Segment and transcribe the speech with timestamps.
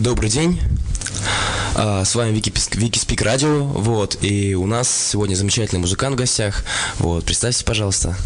[0.00, 0.58] Добрый день.
[1.74, 6.18] А, С вами Вики, Вики Спик Радио, вот, и у нас сегодня замечательный музыкант в
[6.18, 6.64] гостях,
[6.98, 8.16] вот, представьте, пожалуйста.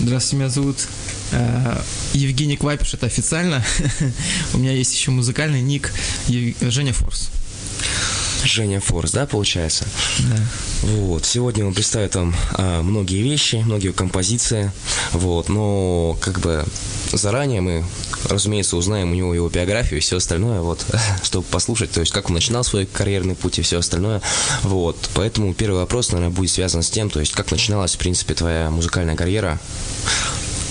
[0.00, 0.76] Здравствуйте, меня зовут
[1.30, 1.80] э,
[2.14, 3.64] Евгений Квапиш, это официально.
[4.54, 5.92] У меня есть еще музыкальный ник
[6.26, 7.28] Ев- Женя Форс.
[8.42, 9.86] Женя Форс, да, получается?
[10.18, 10.36] Да.
[10.82, 14.72] Вот, сегодня он представит вам а, многие вещи, многие композиции,
[15.12, 16.64] вот, но как бы
[17.12, 17.84] заранее мы,
[18.28, 20.84] разумеется, узнаем у него его биографию и все остальное, вот,
[21.22, 24.20] чтобы послушать, то есть как он начинал свой карьерный путь и все остальное,
[24.62, 28.34] вот, поэтому первый вопрос, наверное, будет связан с тем, то есть как начиналась, в принципе,
[28.34, 29.58] твоя музыкальная карьера,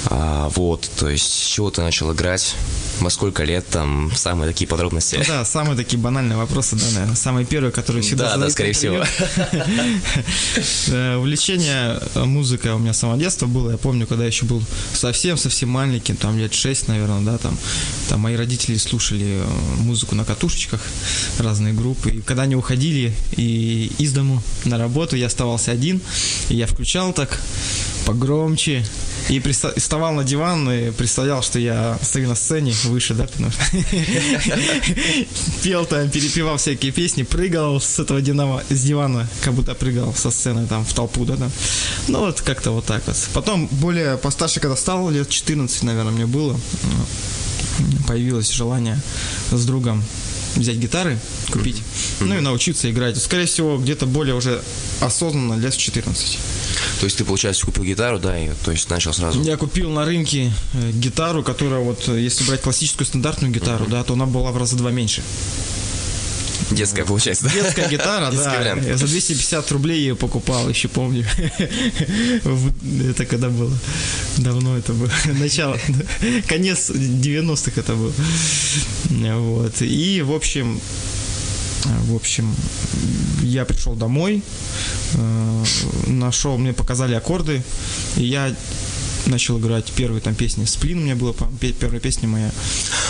[0.08, 2.56] А, вот, то есть с чего ты начал играть,
[3.00, 5.16] во сколько лет, там, самые такие подробности.
[5.16, 8.74] Ну да, самые такие банальные вопросы, да, наверное, самые первые, которые всегда Да, да, скорее
[8.74, 9.04] всего.
[10.88, 13.72] Э, Увлечение э, музыкой у меня с самого детства было.
[13.72, 14.62] Я помню, когда я еще был
[14.94, 17.58] совсем-совсем маленьким, там лет 6, наверное, да, там,
[18.10, 19.46] там мои родители слушали э,
[19.80, 20.82] музыку на катушечках,
[21.40, 22.12] разные группы.
[22.12, 26.02] И когда они уходили и из дому на работу, я оставался один,
[26.50, 27.40] и я включал так
[28.06, 28.86] погромче,
[29.30, 33.52] и приста- вставал на диван и представлял, что я стою на сцене выше, да, потому
[33.52, 33.62] что
[35.64, 40.32] пел там, перепевал всякие песни, прыгал с этого динама, с дивана, как будто прыгал со
[40.32, 41.52] сцены там в толпу, да, там.
[42.08, 43.18] Ну вот как-то вот так вот.
[43.34, 46.60] Потом более постарше, когда стал, лет 14, наверное, мне было,
[48.08, 49.00] появилось желание
[49.52, 50.04] с другом
[50.56, 51.18] взять гитары,
[51.52, 51.82] купить,
[52.20, 53.18] ну и научиться играть.
[53.18, 54.62] Скорее всего, где-то более уже
[55.02, 56.38] осознанно лет в 14.
[57.00, 59.42] То есть ты, получается, купил гитару, да, и то есть начал сразу.
[59.42, 64.04] Я купил на рынке э, гитару, которая вот, э, если брать классическую стандартную гитару, да,
[64.04, 65.22] то она была в раза два меньше.
[66.72, 67.52] Детская, получается, да?
[67.52, 68.60] Детская гитара, да.
[68.60, 68.86] вариант.
[68.86, 71.26] Я за 250 рублей ее покупал, еще помню.
[73.10, 73.78] Это когда было?
[74.38, 75.12] Давно это было.
[75.26, 75.78] Начало.
[76.48, 78.14] Конец 90-х это было.
[79.10, 79.82] Вот.
[79.82, 80.80] И, в общем,
[81.86, 82.54] в общем,
[83.42, 84.42] я пришел домой,
[85.14, 85.64] э,
[86.08, 87.62] нашел, мне показали аккорды,
[88.18, 88.54] и я
[89.28, 90.66] начал играть первые там песни.
[90.66, 92.52] Сплин у меня была по- пе- первая песня моя.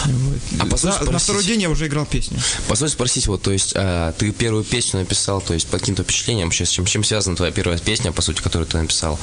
[0.06, 0.38] Вот.
[0.60, 1.22] А позволь на спросить?
[1.24, 2.40] второй день я уже играл песню.
[2.68, 6.48] Позволь спросить, вот, то есть, а, ты первую песню написал, то есть, под каким-то впечатлением,
[6.48, 9.20] вообще, с чем, чем связана твоя первая песня, по сути, которую ты написал?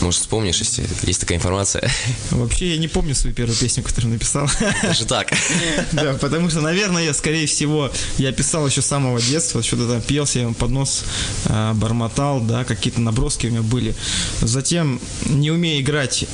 [0.00, 1.90] Может, вспомнишь, если есть такая информация?
[2.30, 4.48] Вообще я не помню свою первую песню, которую написал.
[4.82, 5.32] Даже так.
[5.92, 10.00] Да, потому что, наверное, я, скорее всего, я писал еще с самого детства, что-то там
[10.00, 11.04] пел себе под нос,
[11.46, 13.94] а, бормотал, да, какие-то наброски у меня были.
[14.40, 16.26] Затем, не умея играть,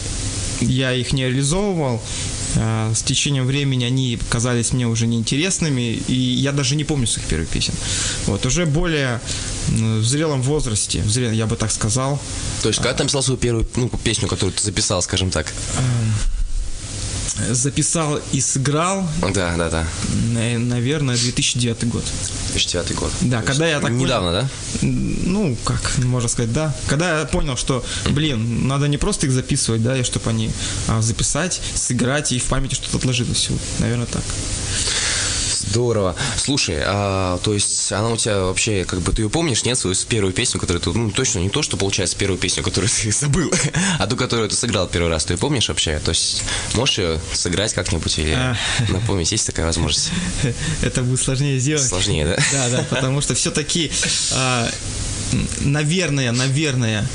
[0.60, 2.02] я их не реализовывал.
[2.56, 7.28] А, С течением времени они казались мне уже неинтересными, и я даже не помню своих
[7.28, 7.74] первых песен.
[8.26, 9.20] Вот, уже более
[9.68, 12.20] в зрелом возрасте, в зрелом, я бы так сказал,
[12.62, 15.52] То есть, когда ты написал свою первую ну, песню, которую ты записал, скажем так?
[17.50, 19.86] Записал и сыграл, Да, да, да.
[20.32, 22.04] на- наверное, 2009 год.
[22.52, 23.12] 2009 год.
[23.22, 24.48] Да, То когда я так Недавно, да?
[24.82, 26.74] Ну, как можно сказать, да.
[26.86, 30.50] Когда я понял, что, блин, надо не просто их записывать, да, и чтобы они
[30.88, 33.48] а, записать, сыграть и в памяти что-то отложилось.
[33.78, 34.22] Наверное, так.
[35.70, 36.14] Здорово.
[36.36, 39.96] Слушай, а, то есть она у тебя вообще, как бы, ты ее помнишь, нет, свою
[40.08, 43.52] первую песню, которую ты, ну, точно не то, что, получается, первую песню, которую ты забыл,
[43.98, 45.98] а ту, которую ты сыграл первый раз, ты ее помнишь вообще?
[45.98, 46.42] То есть
[46.74, 48.56] можешь ее сыграть как-нибудь или А.
[48.88, 50.10] напомнить, есть такая возможность?
[50.82, 51.86] Это будет сложнее сделать.
[51.86, 52.36] Сложнее, да?
[52.52, 53.90] Да, да, потому что все-таки,
[55.60, 57.06] наверное, наверное,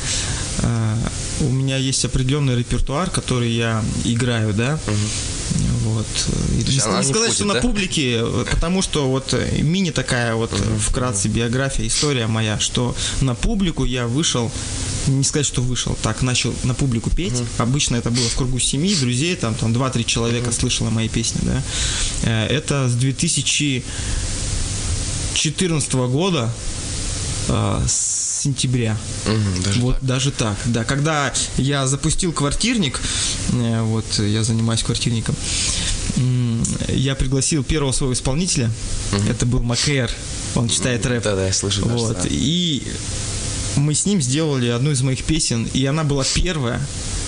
[0.60, 0.98] а,
[1.42, 4.80] у меня есть определенный репертуар, который я играю, да.
[5.84, 6.08] Вот.
[6.52, 7.62] И не она не сказать, входит, что на да?
[7.62, 12.96] публике, э, потому что вот э, мини такая вот э, вкратце биография, история моя, что
[13.22, 14.50] на публику я вышел,
[15.08, 17.44] не сказать, что вышел, так, начал на публику петь.
[17.58, 21.62] Обычно это было в кругу семьи, друзей, там, там 2-3 человека слышало мои песни, да.
[22.24, 26.54] Э, Это с 2014 года,
[27.48, 28.98] с сентября.
[29.64, 30.04] Даже Вот так.
[30.06, 30.84] даже так, да.
[30.84, 33.00] Когда я запустил квартирник,
[33.54, 35.36] э, вот я занимаюсь квартирником,
[36.90, 38.70] я пригласил первого своего исполнителя.
[39.30, 40.10] Это был Макэр.
[40.56, 41.24] Он читает рэп.
[41.24, 41.86] Да-да, я слышу.
[41.86, 42.18] даже, Вот.
[42.22, 42.28] да.
[42.30, 42.84] И
[43.78, 46.82] мы с ним сделали одну из моих песен, и она была первая,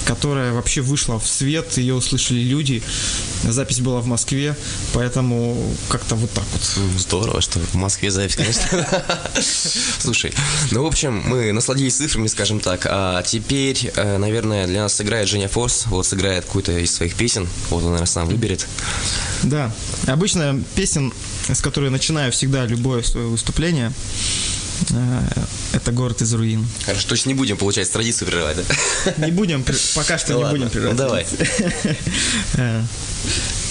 [0.06, 2.82] которая вообще вышла в свет, ее услышали люди.
[3.44, 4.56] Запись была в Москве,
[4.94, 5.58] поэтому
[5.90, 6.62] как-то вот так вот.
[6.98, 8.88] Здорово, что в Москве запись, конечно.
[10.00, 10.34] Слушай,
[10.72, 15.28] ну, в общем, мы насладились цифрами, скажем так, а теперь, э, наверное, для нас сыграет
[15.28, 18.68] Женя Форс, вот сыграет какую-то из своих песен, вот он, наверное, сам выберет.
[19.44, 19.72] Да.
[20.08, 21.14] Обычно песен,
[21.50, 23.92] с которой начинаю всегда любое свое выступление,
[25.74, 26.66] это город из руин.
[26.86, 29.26] Хорошо, то есть не будем, получается, традицию прерывать, да?
[29.26, 29.64] Не будем,
[29.96, 30.98] пока что не будем ну прерывать.
[30.98, 31.26] давай.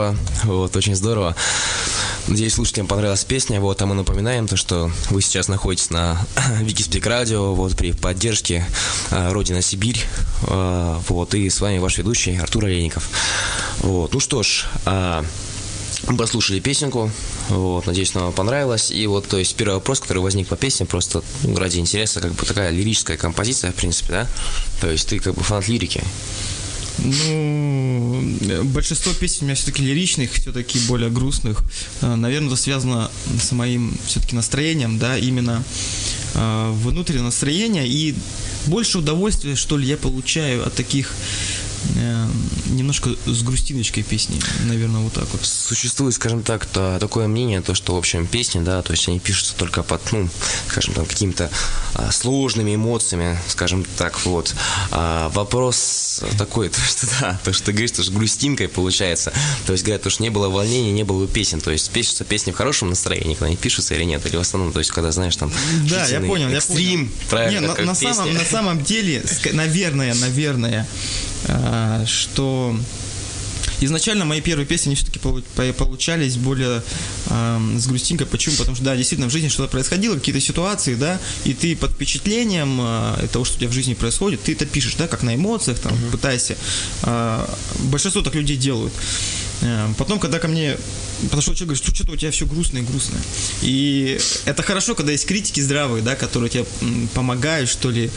[0.00, 1.36] здорово, вот, очень здорово.
[2.28, 6.18] Надеюсь, слушателям понравилась песня, вот, а мы напоминаем то, что вы сейчас находитесь на
[6.60, 8.64] Викиспик Радио, вот, при поддержке
[9.10, 10.00] а, Родина Сибирь,
[10.44, 13.08] а, вот, и с вами ваш ведущий Артур Олейников.
[13.80, 15.24] Вот, ну что ж, а,
[16.06, 17.10] мы послушали песенку,
[17.48, 18.90] вот, надеюсь, нам понравилось.
[18.90, 22.32] И вот, то есть, первый вопрос, который возник по песне, просто ну, ради интереса, как
[22.32, 24.26] бы такая лирическая композиция, в принципе, да?
[24.80, 26.02] То есть, ты как бы фанат лирики.
[27.02, 28.22] Ну,
[28.64, 31.62] большинство песен у меня все-таки лиричных, все-таки более грустных.
[32.02, 35.62] Э, Наверное, это связано с моим все-таки настроением, да, именно
[36.34, 37.88] э, внутреннее настроение.
[37.88, 38.14] И
[38.66, 41.14] больше удовольствия, что ли, я получаю от таких
[42.66, 44.40] немножко с грустиночкой песни.
[44.66, 45.44] Наверное, вот так вот.
[45.44, 49.18] Существует, скажем так, то, такое мнение, то, что, в общем, песни, да, то есть они
[49.18, 50.28] пишутся только под, ну,
[50.68, 51.50] скажем, там, какими-то
[51.94, 54.54] а, сложными эмоциями, скажем так, вот.
[54.90, 59.32] А, вопрос такой, то, что, да, то, что ты говоришь, то, что грустинкой получается,
[59.66, 62.24] то есть, говорят, то, что не было волнений, не было бы песен, то есть, пишутся
[62.24, 65.12] песни в хорошем настроении, когда они пишутся или нет, или в основном, то есть, когда,
[65.12, 65.52] знаешь, там,
[65.88, 67.12] Да, я понял, я экстрим, понял.
[67.28, 68.14] правильно, Не, на, на песня.
[68.14, 70.86] самом, на самом деле, наверное, наверное,
[72.06, 72.76] что
[73.80, 76.82] изначально мои первые песни, они все-таки получались более
[77.28, 78.26] ам, с грустинкой.
[78.26, 78.56] Почему?
[78.56, 82.78] Потому что, да, действительно, в жизни что-то происходило, какие-то ситуации, да, и ты под впечатлением
[82.80, 85.78] а, того, что у тебя в жизни происходит, ты это пишешь, да, как на эмоциях,
[85.78, 86.56] там, пытайся.
[87.02, 88.92] А, большинство так людей делают.
[89.62, 90.76] А, Потом, когда ко мне
[91.30, 93.20] подошел человек, говорит, что что-то у тебя все грустное, грустное.
[93.62, 96.64] И это хорошо, когда есть критики здравые, да, которые тебе
[97.14, 98.10] помогают, что ли,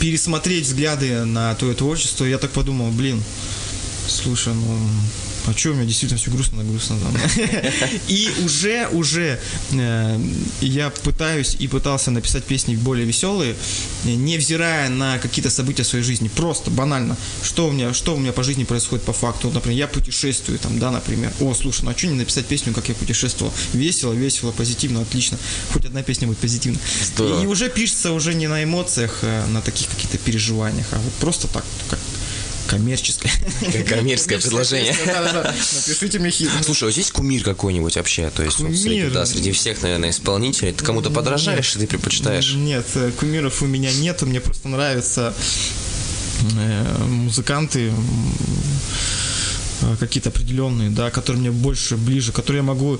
[0.00, 2.24] пересмотреть взгляды на твое творчество.
[2.24, 3.22] Я так подумал, блин,
[4.08, 4.78] слушай, ну,
[5.46, 7.14] а что у меня действительно все грустно, грустно там.
[8.08, 9.38] И уже, уже
[9.72, 10.20] э,
[10.60, 13.54] я пытаюсь и пытался написать песни более веселые,
[14.04, 16.28] невзирая на какие-то события в своей жизни.
[16.28, 17.16] Просто, банально.
[17.42, 19.48] Что у меня, что у меня по жизни происходит по факту.
[19.48, 21.32] Вот, например, я путешествую, там, да, например.
[21.40, 23.52] О, слушай, ну а что не написать песню, как я путешествовал?
[23.72, 25.38] Весело, весело, позитивно, отлично.
[25.72, 26.78] Хоть одна песня будет позитивна.
[27.04, 27.42] Здорово.
[27.42, 31.48] И уже пишется уже не на эмоциях, а на таких каких-то переживаниях, а вот просто
[31.48, 31.98] так, как
[32.70, 33.32] коммерческое.
[33.88, 34.94] Коммерческое предложение.
[35.02, 36.48] Напишите мне хит.
[36.64, 38.30] Слушай, а здесь кумир какой-нибудь вообще?
[38.30, 39.10] То есть, среди, Кумир?
[39.10, 40.72] да, среди всех, наверное, исполнителей.
[40.72, 42.54] Ты кому-то подражаешь, и ты предпочитаешь?
[42.54, 45.34] Нет, э, кумиров у меня нету, мне просто нравятся
[46.56, 47.92] э, музыканты
[49.98, 52.98] какие-то определенные, да, которые мне больше ближе, которые я могу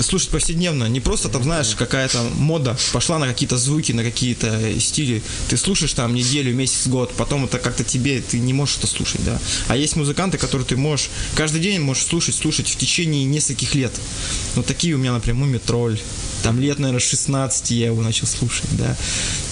[0.00, 5.22] слушать повседневно, не просто там, знаешь, какая-то мода пошла на какие-то звуки, на какие-то стили,
[5.48, 9.24] ты слушаешь там неделю, месяц, год, потом это как-то тебе, ты не можешь это слушать,
[9.24, 13.74] да, а есть музыканты, которые ты можешь, каждый день можешь слушать, слушать в течение нескольких
[13.74, 13.92] лет,
[14.54, 15.98] вот такие у меня, например, Мумитроль,
[16.42, 18.96] там лет, наверное, 16 я его начал слушать, да.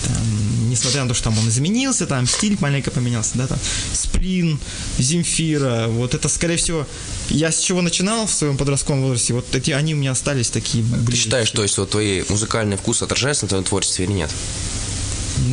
[0.06, 3.58] Там, несмотря на то, что там он изменился, там стиль маленько поменялся, да, там
[3.92, 4.58] Сплин,
[4.98, 6.86] Земфира, вот это, скорее всего,
[7.28, 10.84] я с чего начинал в своем подростковом возрасте, вот эти, они у меня остались такие
[10.84, 11.22] Ты ближе.
[11.22, 14.30] считаешь, то есть, вот твои музыкальный вкус отражается на твоем творчестве или нет?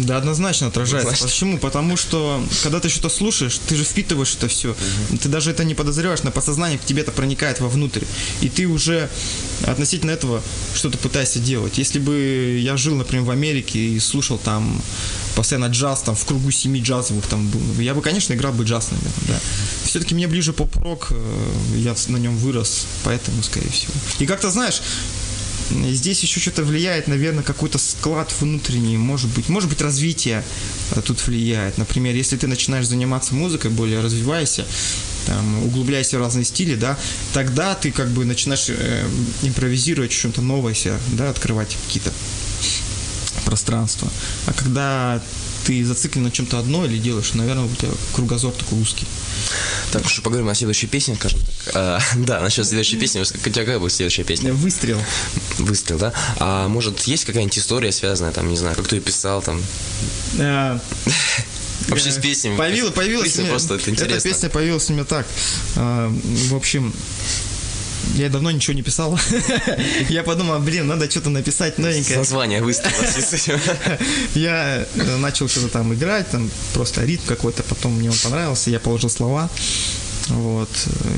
[0.04, 1.10] Да, однозначно отражается.
[1.10, 1.28] Однозначно.
[1.28, 1.58] Почему?
[1.58, 4.76] Потому что, когда ты что-то слушаешь, ты же впитываешь это все.
[5.22, 8.04] Ты даже это не подозреваешь, на подсознание к тебе это проникает вовнутрь.
[8.42, 9.10] И ты уже
[9.66, 10.42] относительно этого
[10.74, 11.78] что-то пытаешься делать.
[11.78, 14.82] Если бы я жил, например, в Америке и слушал там
[15.36, 18.92] постоянно джаз, там, в кругу семи джазовых там был, я бы, конечно, играл бы джаз,
[18.92, 19.40] наверное, да.
[19.84, 23.94] Все-таки мне ближе поп-рок, э, я на нем вырос, поэтому, скорее всего.
[24.20, 24.82] И как-то, знаешь,
[25.70, 30.44] Здесь еще что-то влияет, наверное, какой-то склад внутренний, может быть, может быть, развитие
[30.92, 31.78] э, тут влияет.
[31.78, 34.66] Например, если ты начинаешь заниматься музыкой, более развивайся,
[35.26, 36.98] там, углубляйся в разные стили, да,
[37.34, 39.08] тогда ты как бы начинаешь э,
[39.42, 42.12] импровизировать что-то новое себе, да, открывать какие-то
[43.46, 44.10] пространства.
[44.46, 45.22] А когда
[45.66, 49.06] ты зациклен на чем-то одно или делаешь, наверное, у тебя кругозор такой узкий.
[49.92, 51.76] Так, что поговорим о следующей песне, скажем так.
[51.76, 53.20] А, да, насчет следующей песни.
[53.22, 54.54] У тебя какая будет следующая песня?
[54.54, 55.00] Выстрел.
[55.60, 56.14] Выстрел, да?
[56.40, 59.62] А может, есть какая-нибудь история связанная, там, не знаю, как ты ее писал, там,
[60.40, 60.80] Э,
[61.90, 62.58] вообще с Э, песнями?
[62.58, 64.16] Появилась, появилась Песня меня- просто, это интересно.
[64.16, 65.28] Эта песня появилась у меня так.
[65.76, 66.12] А,
[66.50, 66.94] В общем,
[68.14, 69.20] я давно ничего не писал.
[70.10, 72.20] Я подумал, блин, надо что-то написать новенькое.
[72.20, 72.94] Название выстрела.
[72.94, 73.60] в связи с этим.
[74.36, 78.80] Я э, начал что-то там играть, там просто ритм какой-то, потом мне он понравился, я
[78.80, 79.50] положил слова.
[80.30, 80.70] Вот.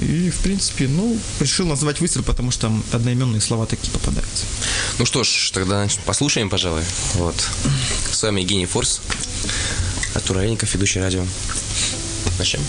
[0.02, 4.46] И, в принципе, ну, решил назвать выстрел, потому что там одноименные слова такие попадаются.
[4.98, 6.84] Ну что ж, тогда послушаем, пожалуй.
[7.16, 7.36] Вот.
[8.12, 9.02] С вами Евгений Форс,
[10.16, 11.24] Артур Олейников, ведущий радио.
[12.40, 12.62] Начнем.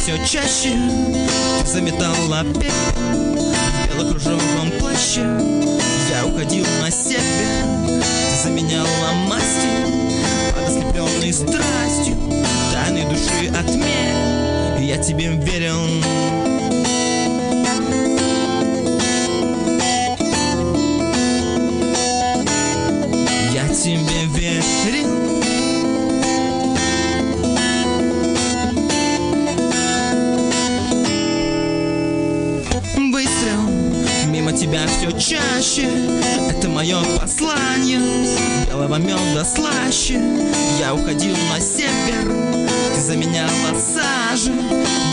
[0.00, 0.76] Все чаще.
[1.64, 5.20] Заметала пепел в белокружевом плаще.
[6.10, 7.20] Я уходил на север
[7.86, 9.68] Ты заменяла масти
[10.54, 12.16] Под ослепленной страстью.
[12.72, 14.82] Тайной души отмерь.
[14.82, 16.02] Я тебе верил.
[23.52, 24.19] Я тебе
[35.18, 35.88] все чаще.
[36.50, 38.00] Это мое послание.
[38.66, 40.20] Белого меда слаще.
[40.78, 42.68] Я уходил на север.
[42.94, 43.48] Ты заменяла
[43.78, 44.52] сажи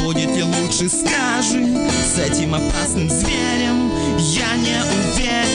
[0.03, 1.65] Будет ли лучше, скажи.
[2.03, 4.81] С этим опасным зверем Я не
[5.15, 5.46] уверен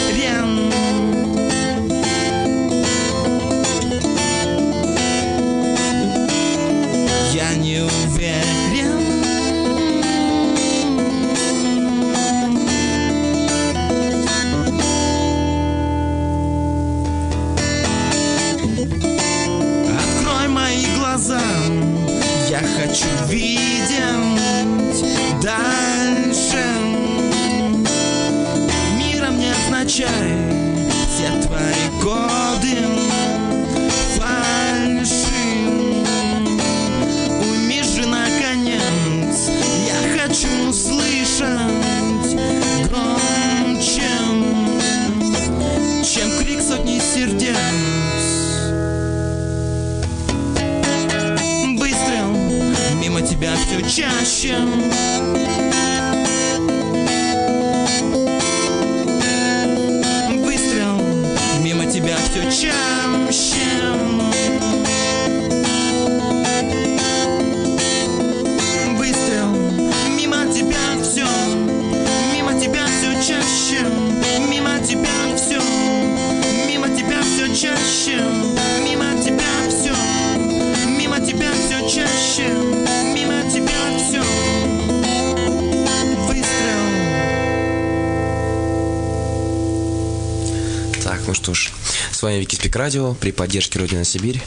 [92.23, 94.41] с вами Вики Спик Радио при поддержке Родина Сибирь.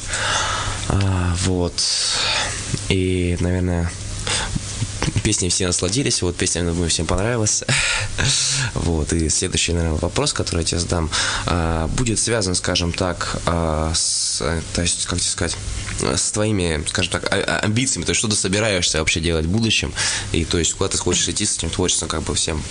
[0.88, 1.74] А, вот.
[2.88, 3.91] И, наверное,
[5.25, 7.65] песни все насладились, вот песня, я думаю, всем понравилась.
[8.75, 11.10] вот, и следующий, наверное, вопрос, который я тебе задам,
[11.48, 14.38] а, будет связан, скажем так, а, с,
[14.74, 15.58] то есть, как тебе сказать,
[16.00, 19.94] с твоими, скажем так, а, амбициями, то есть, что ты собираешься вообще делать в будущем,
[20.32, 22.63] и, то есть, куда ты хочешь идти с этим творчеством, как бы всем,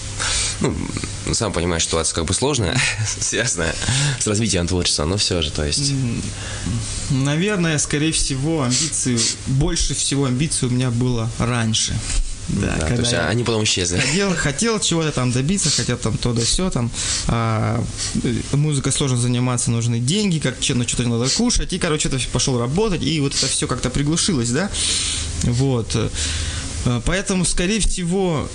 [0.60, 2.78] ну, сам понимаешь, ситуация как бы сложная,
[3.20, 3.74] связанная
[4.18, 5.92] с развитием творчества, но все же, то есть...
[7.10, 11.94] Наверное, скорее всего, амбиции, больше всего амбиций у меня было раньше.
[12.48, 13.98] Да, да то есть они потом исчезли.
[13.98, 16.90] Хотел, хотел чего-то там добиться, хотел там то да все там.
[17.28, 17.82] А,
[18.52, 21.72] музыкой сложно заниматься, нужны деньги, как ну, что-то надо кушать.
[21.72, 24.70] И, короче, это пошел работать, и вот это все как-то приглушилось, да.
[25.44, 25.96] Вот.
[26.84, 28.48] А, поэтому, скорее всего,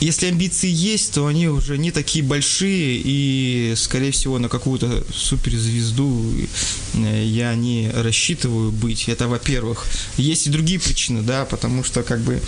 [0.00, 6.32] если амбиции есть, то они уже не такие большие, и, скорее всего, на какую-то суперзвезду
[6.94, 9.08] э, я не рассчитываю быть.
[9.08, 9.86] Это, во-первых.
[10.16, 12.40] Есть и другие причины, да, потому что, как бы,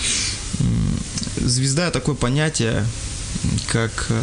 [1.37, 2.87] звезда такое понятие,
[3.69, 4.23] как э,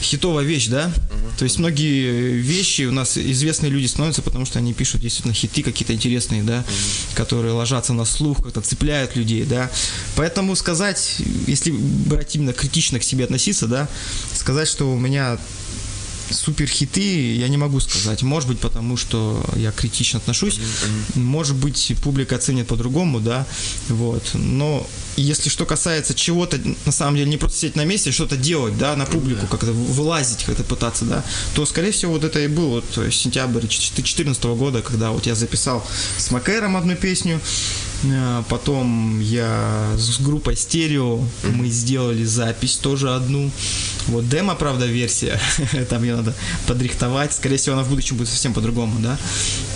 [0.00, 0.86] хитовая вещь, да?
[0.86, 1.38] Uh-huh.
[1.38, 5.62] То есть многие вещи у нас известные люди становятся, потому что они пишут действительно хиты
[5.62, 7.16] какие-то интересные, да, uh-huh.
[7.16, 9.70] которые ложатся на слух, как-то цепляют людей, да.
[10.16, 13.88] Поэтому сказать, если брать именно критично к себе относиться, да,
[14.34, 15.38] сказать, что у меня
[16.30, 18.22] супер хиты я не могу сказать.
[18.22, 20.60] Может быть, потому что я критично отношусь.
[21.14, 23.46] Может быть, публика оценит по-другому, да.
[23.88, 24.22] Вот.
[24.34, 24.86] Но
[25.16, 28.96] если что касается чего-то, на самом деле, не просто сидеть на месте, что-то делать, да,
[28.96, 32.84] на публику, как-то вылазить, как-то пытаться, да, то, скорее всего, вот это и был вот
[33.12, 35.86] сентябрь 2014 года, когда вот я записал
[36.18, 37.40] с Макэром одну песню,
[38.48, 43.50] Потом я с группой Стерео мы сделали запись тоже одну.
[44.08, 45.40] Вот демо, правда, версия.
[45.90, 46.34] Там ее надо
[46.66, 47.32] подрихтовать.
[47.32, 49.18] Скорее всего, она в будущем будет совсем по-другому, да.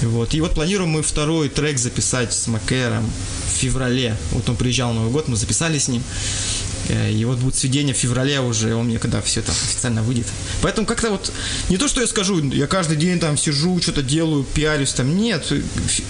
[0.02, 0.34] Вот.
[0.34, 3.04] И вот планируем мы второй трек записать с Макэром
[3.48, 4.16] в феврале.
[4.32, 6.02] Вот он приезжал Новый год, мы записали с ним.
[6.90, 10.26] Э, и вот будет сведение в феврале уже, он мне когда все это официально выйдет.
[10.62, 11.32] Поэтому как-то вот,
[11.68, 15.44] не то, что я скажу, я каждый день там сижу, что-то делаю, пиарюсь там, нет.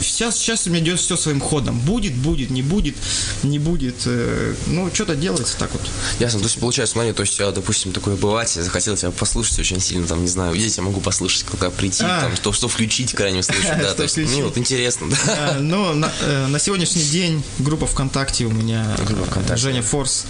[0.01, 1.79] Сейчас, сейчас у меня идет все своим ходом.
[1.81, 2.97] Будет, будет, не будет,
[3.43, 3.97] не будет.
[4.07, 5.83] Э, ну, что-то делается так вот.
[6.19, 9.59] Ясно, то есть получается, смотри, то есть я, допустим, такое бывает, я захотел тебя послушать
[9.59, 12.23] очень сильно, там, не знаю, здесь я могу послушать, когда прийти, а.
[12.23, 15.17] там, что, что включить в крайнем случае, да, то есть мне вот интересно, да.
[15.27, 18.97] А, ну, э, на сегодняшний день группа ВКонтакте у меня,
[19.57, 20.25] Женя Форс,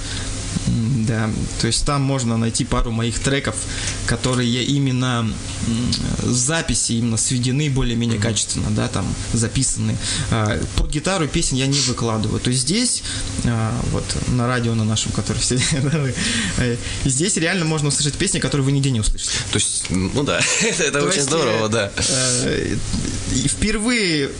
[1.11, 3.57] да, то есть там можно найти пару моих треков,
[4.07, 5.27] которые именно
[6.23, 8.23] записи именно сведены более-менее mm-hmm.
[8.23, 9.97] качественно, да, там записаны.
[10.31, 12.41] А, под гитару песен я не выкладываю.
[12.41, 13.03] То есть здесь,
[13.45, 15.59] а, вот на радио на нашем, который все,
[16.59, 19.39] э, здесь реально можно услышать песни, которые вы нигде не услышите.
[19.53, 20.41] То есть, ну да,
[20.79, 21.91] это очень здорово, да.
[22.45, 22.77] Э,
[23.47, 24.31] впервые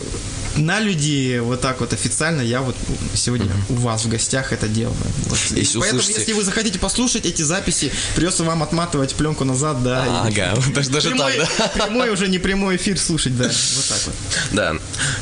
[0.55, 2.75] на люди вот так вот официально я вот
[3.13, 4.95] сегодня у вас в гостях это делаю.
[5.27, 5.39] Вот.
[5.51, 6.19] Если Поэтому, услышите...
[6.19, 10.05] если вы захотите послушать эти записи, придется вам отматывать пленку назад, да.
[10.07, 11.85] А, ага, даже, даже прямой, так, да.
[11.85, 13.45] Прямой уже не прямой эфир слушать, да.
[13.45, 14.15] Вот так вот.
[14.51, 14.75] Да,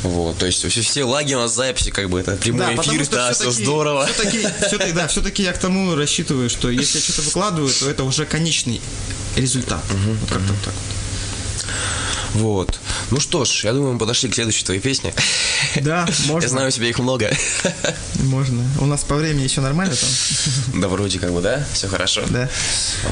[0.04, 3.08] вот, то есть все, все лаги у нас записи, как бы это прямой да, эфир,
[3.10, 4.06] да, все, все здорово.
[4.08, 8.04] Все-таки, все-таки, да, все-таки я к тому рассчитываю, что если я что-то выкладываю, то это
[8.04, 8.82] уже конечный
[9.36, 9.84] результат.
[9.90, 10.66] Uh-huh, вот как-то uh-huh.
[10.66, 11.00] так вот.
[12.34, 12.80] Вот.
[13.12, 15.14] Ну что ж, я думаю, мы подошли к следующей твоей песне.
[15.82, 16.46] Да, можно.
[16.46, 17.32] Я знаю, у тебя их много.
[18.16, 18.64] Можно.
[18.80, 20.82] У нас по времени еще нормально там?
[20.82, 21.66] Да, вроде как бы, да?
[21.74, 22.24] Все хорошо.
[22.30, 22.50] Да.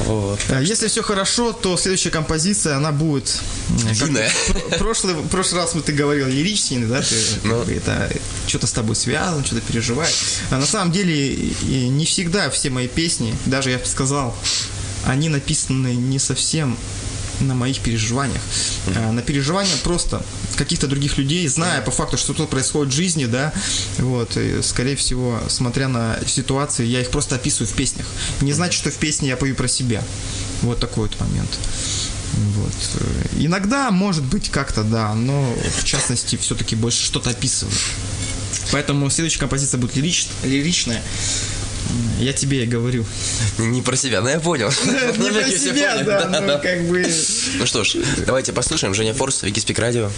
[0.04, 0.40] Вот.
[0.50, 3.40] А если все хорошо, то следующая композиция, она будет...
[3.68, 4.30] Длинная.
[4.78, 7.02] Прошлый, прошлый раз мы ты говорил лиричный, да?
[7.02, 7.62] Ты, ну.
[7.62, 8.10] Это
[8.46, 10.14] что-то с тобой связано, что-то переживаешь.
[10.50, 14.36] А на самом деле не всегда все мои песни, даже я бы сказал,
[15.04, 16.76] они написаны не совсем
[17.40, 18.40] на моих переживаниях,
[18.86, 19.12] mm-hmm.
[19.12, 20.22] на переживания просто
[20.56, 23.52] каких-то других людей, зная по факту, что тут происходит в жизни, да,
[23.98, 28.06] вот, и, скорее всего, смотря на ситуации, я их просто описываю в песнях.
[28.40, 30.02] Не значит, что в песне я пою про себя.
[30.62, 31.50] Вот такой вот момент.
[32.34, 32.72] Вот.
[33.36, 37.74] Иногда, может быть, как-то, да, но в частности, все-таки больше что-то описываю.
[38.72, 41.02] Поэтому следующая композиция будет лирич, лиричная.
[42.18, 43.04] Я тебе и говорю.
[43.58, 44.68] Не про себя, но я понял.
[45.18, 47.06] Не про себя, да, ну как бы...
[47.58, 47.96] Ну что ж,
[48.26, 50.10] давайте послушаем Женя Форс, Вики Спик Радио.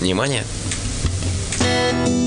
[0.00, 0.44] Внимание.
[2.06, 2.25] своим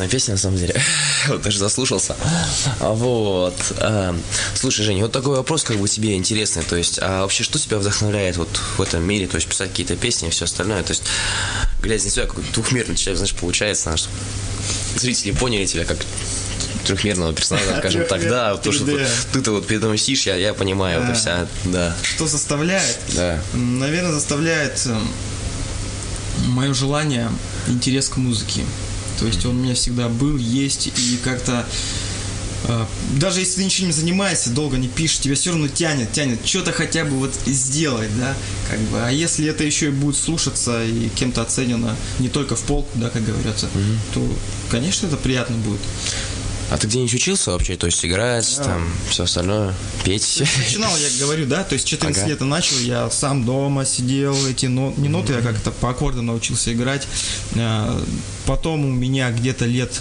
[0.00, 0.74] классная песня, на самом деле.
[1.28, 2.16] вот даже заслушался.
[2.80, 3.54] Вот.
[3.78, 4.16] а,
[4.54, 6.62] слушай, Женя, вот такой вопрос как бы тебе интересный.
[6.62, 9.26] То есть, а вообще, что тебя вдохновляет вот в этом мире?
[9.26, 10.82] То есть, писать какие-то песни и все остальное.
[10.82, 11.02] То есть,
[11.82, 14.08] глядя на тебя, какой-то двухмерный человек, знаешь, получается, знаешь,
[14.96, 15.98] зрители поняли тебя как
[16.86, 19.06] трехмерного персонажа, скажем так, да, то, что 3D.
[19.32, 22.98] ты-то вот передо мной сидишь, я, я понимаю, это вся, да, Что заставляет?
[23.14, 23.38] да.
[23.52, 24.86] Наверное, заставляет
[26.46, 27.30] мое желание,
[27.68, 28.62] интерес к музыке.
[29.18, 31.66] То есть он у меня всегда был, есть, и как-то
[32.64, 36.46] э, даже если ты ничего не занимаешься, долго не пишешь, тебя все равно тянет, тянет,
[36.46, 38.34] что-то хотя бы вот сделать, да,
[38.70, 38.98] как бы.
[39.02, 43.10] А если это еще и будет слушаться и кем-то оценено не только в полку, да,
[43.10, 43.68] как говорится,
[44.14, 44.26] то,
[44.70, 45.80] конечно, это приятно будет.
[46.70, 47.76] А ты где-нибудь учился вообще?
[47.76, 50.42] То есть играть, там, все остальное, петь?
[50.58, 52.30] Начинал, я говорю, да, то есть 14 Ага.
[52.30, 56.26] лет я начал, я сам дома сидел, эти но- не ноты, я как-то по аккордам
[56.26, 57.06] научился играть.
[57.56, 58.00] А,
[58.46, 60.00] Потом у меня где-то лет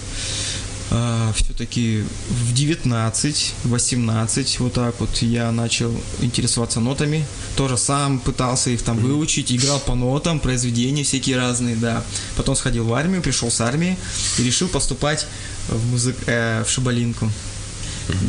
[1.36, 7.28] все-таки в 19, 18, вот так вот я начал интересоваться нотами.
[7.56, 12.04] Тоже сам пытался их там выучить, играл по нотам, произведения всякие разные, да.
[12.38, 13.98] Потом сходил в армию, пришел с армии
[14.40, 15.28] и решил поступать
[15.70, 16.16] в, музык...
[16.28, 17.32] э, в Шабалинку.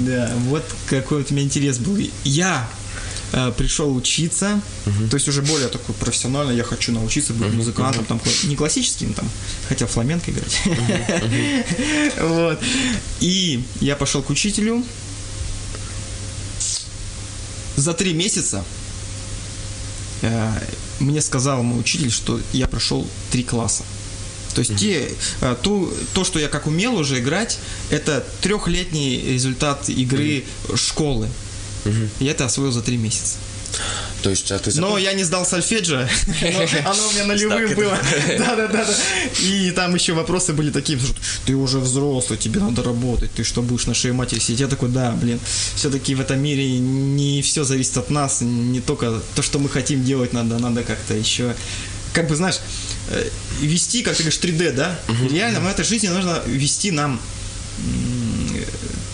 [0.06, 1.98] Да, вот какой вот у меня интерес был.
[2.24, 2.68] Я
[3.32, 4.60] э, пришел учиться,
[5.10, 9.28] то есть уже более такой профессионально, я хочу научиться быть музыкантом, там, не классическим, там,
[9.68, 10.60] хотя фламенко играть.
[12.20, 12.60] Вот.
[13.20, 14.84] И я пошел к учителю.
[17.76, 18.62] За три месяца
[20.20, 20.52] э,
[20.98, 23.84] мне сказал мой учитель, что я прошел три класса.
[24.54, 25.10] То есть те,
[25.40, 27.58] э, ту, то, что я как умел уже играть,
[27.90, 31.28] это трехлетний результат игры школы.
[32.18, 33.36] Я это освоил за три месяца.
[34.22, 36.00] То есть, а ты Но я не сдал сольфеджио,
[36.42, 37.96] но оно у меня нулевым было.
[38.38, 38.94] Да, да, да, да.
[39.40, 41.14] И там еще вопросы были такие, что
[41.46, 44.60] ты уже взрослый, тебе надо работать, ты что будешь на шее матери сидеть?
[44.60, 45.40] Я такой, да, блин,
[45.74, 50.04] все-таки в этом мире не все зависит от нас, не только то, что мы хотим
[50.04, 51.54] делать, надо, надо как-то еще,
[52.12, 52.60] как бы, знаешь,
[53.08, 53.28] э,
[53.60, 54.98] вести, как ты говоришь, 3D, да?
[55.30, 57.20] Реально в этой жизни нужно вести нам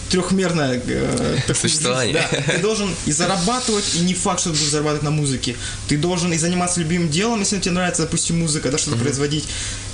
[0.08, 2.14] трехмерное э, Существование.
[2.14, 2.42] да.
[2.52, 5.56] Ты должен и зарабатывать, и не факт, что ты будешь зарабатывать на музыке.
[5.88, 9.44] Ты должен и заниматься любимым делом, если тебе нравится, допустим, музыка, да, что-то производить.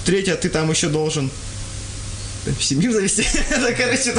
[0.05, 1.31] Третье, ты там еще должен
[2.61, 3.23] семью завести.
[3.51, 4.15] Это, короче,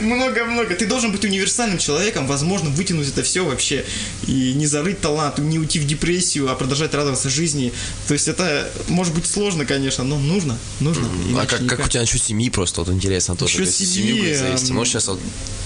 [0.00, 0.74] много-много.
[0.74, 3.84] Ты должен быть универсальным человеком, возможно, вытянуть это все вообще
[4.26, 7.72] и не зарыть талант, не уйти в депрессию, а продолжать радоваться жизни.
[8.08, 11.08] То есть это может быть сложно, конечно, но нужно, нужно.
[11.40, 13.58] А как, как у тебя насчет семьи просто, вот интересно тоже.
[13.58, 15.20] Насчет семьи, семью эм, Можешь сейчас вот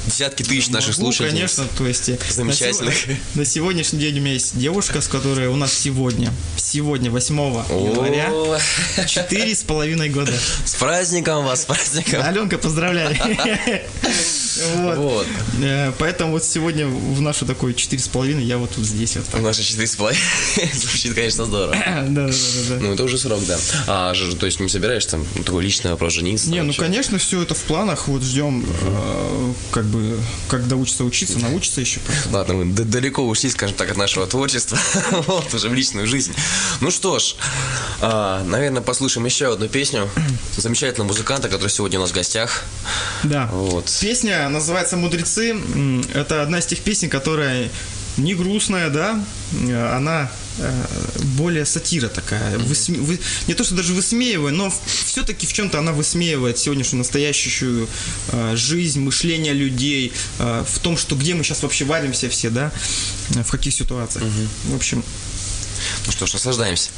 [0.06, 1.30] десятки тысяч наших Могу, слушателей.
[1.30, 3.06] конечно, то есть э, Замечательных.
[3.06, 7.36] На, на сегодняшний день у меня есть девушка, с которой у нас сегодня, сегодня 8
[7.36, 8.32] января,
[9.06, 10.32] четыре с половиной года.
[10.64, 11.89] С праздником вас, с праздником.
[12.22, 13.16] Аленка, поздравляю.
[14.76, 14.96] Вот.
[14.96, 15.26] Вот.
[15.62, 19.40] Э, Поэтому вот сегодня в нашу такую четыре с половиной я вот здесь вот так.
[19.40, 20.22] Наши четыре с половиной.
[20.72, 21.74] Звучит, конечно, здорово.
[21.74, 22.32] Да, да, да,
[22.68, 22.76] да.
[22.80, 23.58] Ну, это уже срок, да.
[23.86, 26.50] А, то есть не собираешься там такой личный вопрос жениться?
[26.50, 28.08] Не, ну конечно, все это в планах.
[28.08, 30.18] Вот ждем, э, как бы,
[30.48, 32.00] когда учится учиться, научится еще.
[32.30, 34.78] Ладно, мы далеко ушли, скажем так, от нашего творчества,
[35.26, 36.32] вот, уже в личную жизнь.
[36.80, 37.36] Ну что ж,
[38.00, 40.08] а, наверное, послушаем еще одну песню
[40.56, 42.64] замечательного музыканта, который сегодня у нас в гостях.
[43.22, 43.48] Да.
[43.52, 43.90] Вот.
[44.00, 45.56] Песня называется «Мудрецы».
[46.14, 47.70] Это одна из тех песен, которая
[48.16, 50.72] не грустная, да, Э, она э,
[51.38, 52.56] более сатира такая.
[52.58, 54.72] Высме- вы- Не то, что даже высмеивает, но
[55.06, 57.88] все-таки в чем-то она высмеивает сегодняшнюю настоящую
[58.28, 62.70] э, жизнь, мышление людей, э, в том, что где мы сейчас вообще варимся все, да,
[63.30, 64.24] в каких ситуациях.
[64.66, 65.02] В общем,
[66.06, 66.90] Ну что ж, наслаждаемся.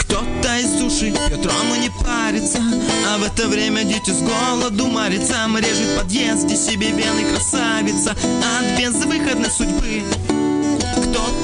[0.00, 2.60] Кто-то из души пьет ром и не парится
[3.08, 8.10] А в это время дети с голоду марится Режет в подъезде себе вены красавица.
[8.12, 10.02] От безвыходной судьбы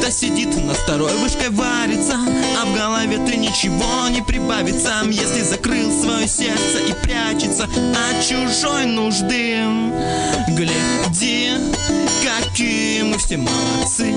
[0.03, 2.15] кто-то сидит на второй вышкой варится
[2.61, 5.05] А в голове ты ничего не прибавится.
[5.07, 9.61] Если закрыл свое сердце и прячется От чужой нужды.
[10.49, 11.51] Гляди,
[12.25, 14.13] какие мы все молодцы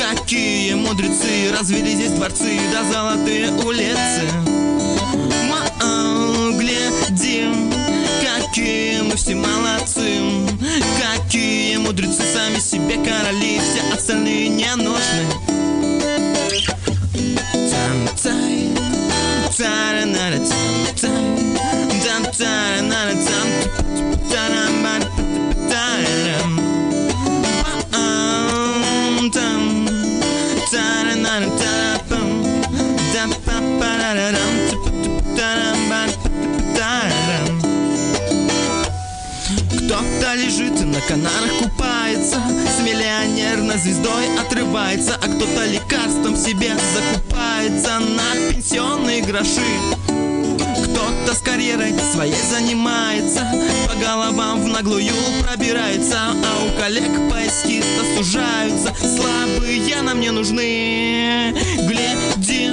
[0.00, 1.52] Какие мудрецы.
[1.56, 4.22] Развели здесь дворцы да золотые улицы.
[5.48, 7.44] Ма- Гляди,
[8.24, 10.20] какие мы все молодцы
[11.28, 15.26] Какие мудрецы сами себе короли Все остальные не нужны
[17.52, 18.70] Там-тай,
[19.58, 21.10] тара-нара-там-тай,
[22.02, 23.87] там-тара-нара-там, тарам-бар-тарам.
[40.98, 42.40] На канарах купается
[42.76, 49.60] С миллионерной звездой отрывается А кто-то лекарством себе закупается На пенсионные гроши.
[50.08, 53.46] Кто-то с карьерой своей занимается
[53.86, 57.82] По головам в наглую пробирается А у коллег поиски
[58.16, 58.92] сужаются.
[58.98, 61.54] Слабые нам не нужны.
[61.88, 62.72] Гляди,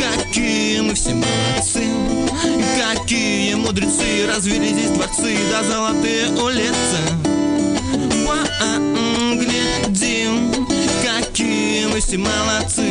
[0.00, 1.84] какие мы все молодцы
[2.78, 7.27] Какие мудрецы Развели здесь дворцы да золотые улицы
[8.60, 10.28] Ва- Гляди,
[11.04, 12.82] какие мы все молодцы.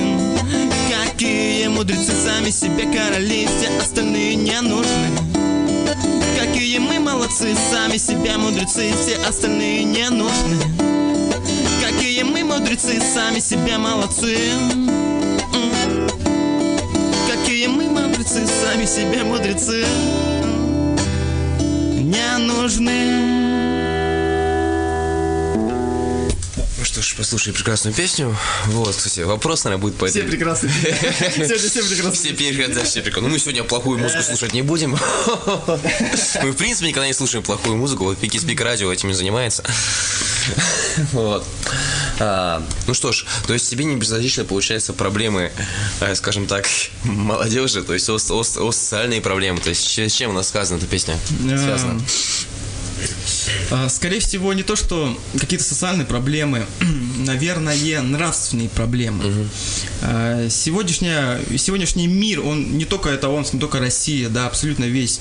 [0.90, 5.10] Какие мудрецы сами себе короли Все остальные не нужны.
[6.40, 10.58] Какие мы молодцы Сами себя мудрецы Все остальные не нужны.
[11.84, 14.38] Какие мы мудрецы Сами себя молодцы.
[17.30, 19.86] Какие мы мудрецы Сами себе мудрецы.
[21.60, 23.37] Не нужны
[26.98, 28.36] что ж, послушай прекрасную песню.
[28.66, 30.32] Вот, кстати, вопрос, наверное, будет по все этой...
[30.32, 30.70] прекрасны.
[31.36, 32.12] Сегодня все прекрасны.
[32.14, 33.28] Все да, все прекрасно.
[33.28, 34.92] Ну, мы сегодня плохую музыку слушать не будем.
[36.44, 38.06] Мы, в принципе, никогда не слушаем плохую музыку.
[38.06, 39.64] Вот Пики Спик Радио этим и занимается.
[41.12, 41.46] Вот.
[42.20, 45.52] А, ну что ж, то есть тебе не безразличны, получается, проблемы,
[46.00, 46.68] э, скажем так,
[47.04, 49.60] молодежи, то есть о, о- о социальные проблемы.
[49.60, 51.20] То есть с чем у нас сказана эта песня?
[51.40, 52.02] Связана.
[53.72, 56.66] А, Скорее всего, не то, что какие-то социальные проблемы,
[57.26, 59.24] наверное, нравственные проблемы.
[60.02, 65.20] А, Сегодняшняя, сегодняшний мир, он не только это он, не только Россия, да, абсолютно весь.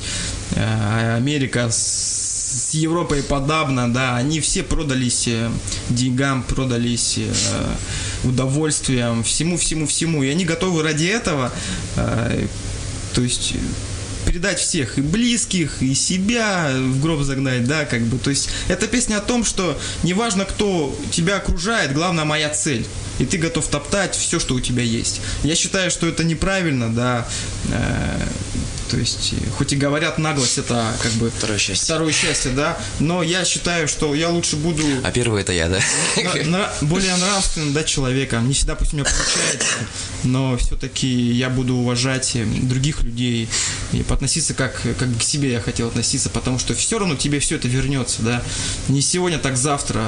[0.57, 5.51] А, Америка, с- с Европой подобно, да, они все продались э,
[5.91, 7.33] деньгам, продались э,
[8.25, 10.23] удовольствием, всему, всему, всему.
[10.23, 11.53] И они готовы ради этого,
[11.97, 12.47] э,
[13.15, 13.55] то есть
[14.27, 18.19] передать всех, и близких, и себя в гроб загнать, да, как бы.
[18.19, 22.85] То есть эта песня о том, что неважно, кто тебя окружает, главное моя цель.
[23.19, 25.23] И ты готов топтать все, что у тебя есть.
[25.43, 27.27] Я считаю, что это неправильно, да.
[28.91, 31.85] То есть, хоть и говорят, наглость это как бы Второе счастье.
[31.85, 35.81] второе счастье, да, но я считаю, что я лучше буду А первый это я, да?
[36.45, 38.47] на- на- более нравственным, да, человеком.
[38.47, 39.75] Не всегда пусть у меня получается,
[40.25, 43.49] но все-таки я буду уважать э, других людей
[43.93, 47.57] и относиться как, как к себе я хотел относиться, потому что все равно тебе все
[47.57, 48.43] это вернется, да.
[48.89, 50.07] Не сегодня, так завтра.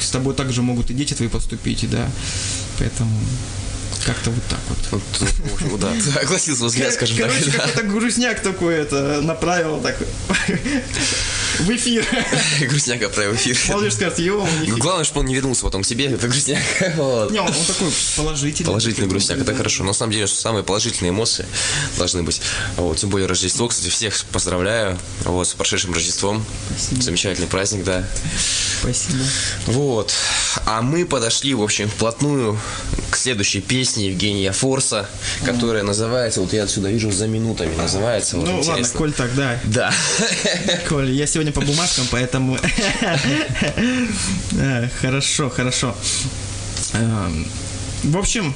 [0.00, 2.08] С тобой также могут и дети твои поступить, да.
[2.78, 3.10] Поэтому
[4.04, 4.78] как-то вот так вот.
[4.90, 7.28] Вот, в общем, да, согласился взгляд, скажем так.
[7.28, 7.58] Короче, да.
[7.58, 9.96] какой-то грустняк такой это направил так
[11.60, 12.04] в эфир.
[12.68, 13.56] Грустняк отправил эфир.
[13.68, 14.76] Молодежь скажет, йоу, Ну, нифига.
[14.78, 16.62] главное, чтобы он не вернулся потом к себе, это грустняк.
[16.96, 17.30] Вот.
[17.30, 18.66] Не, он, он такой положительный.
[18.66, 19.84] Положительный грустняк, это хорошо.
[19.84, 21.46] Но на самом деле, что самые положительные эмоции
[21.96, 22.40] должны быть.
[22.76, 24.98] Вот, тем более Рождество, кстати, всех поздравляю.
[25.24, 26.44] Вот, с прошедшим Рождеством.
[26.76, 27.02] Спасибо.
[27.02, 28.04] Замечательный праздник, да.
[28.80, 29.24] Спасибо.
[29.66, 30.12] Вот.
[30.66, 32.58] А мы подошли, в общем, вплотную
[33.10, 35.08] к следующей песне Евгения Форса,
[35.44, 38.36] которая называется, вот я отсюда вижу, «За минутами» называется.
[38.36, 38.98] Вот, Ну ладно, интересно.
[38.98, 39.58] Коль, тогда.
[39.64, 39.92] Да.
[40.88, 42.58] Коль, я сегодня по бумажкам, поэтому...
[44.56, 45.96] Э, Хорошо, хорошо.
[46.94, 47.46] Эм,
[48.04, 48.54] В общем,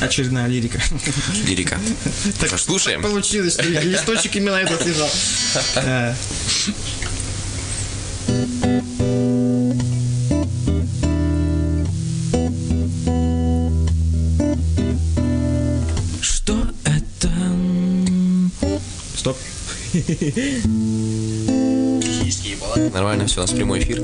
[0.00, 0.80] очередная лирика.
[1.46, 1.78] Лирика.
[2.40, 3.02] Так Что слушаем.
[3.02, 5.10] Получилось, что листочек именно этот лежал.
[22.92, 24.02] Нормально, все, у нас прямой эфир.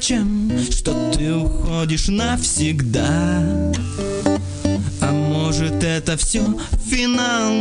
[0.00, 3.42] Чем Что ты уходишь навсегда.
[5.00, 6.42] А может это все
[6.86, 7.52] финал?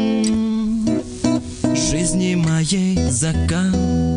[1.75, 4.12] Жизни моей закат.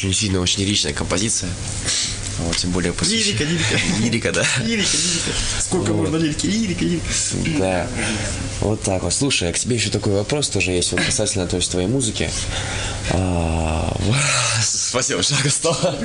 [0.00, 1.50] Очень сильно, очень лиричная композиция.
[2.38, 3.18] Вот, тем более после...
[3.18, 3.80] Лирика, лирика.
[3.98, 4.46] Лирика, да.
[4.64, 5.38] Лирика, лирика.
[5.58, 6.46] Сколько можно лирики?
[6.46, 7.58] Лирика, лирика.
[7.58, 7.86] Да.
[8.62, 9.12] Вот так вот.
[9.12, 12.30] Слушай, а к тебе еще такой вопрос тоже есть вот касательно то есть, твоей музыки.
[13.10, 13.94] А,
[14.90, 15.96] Спасибо, что стало.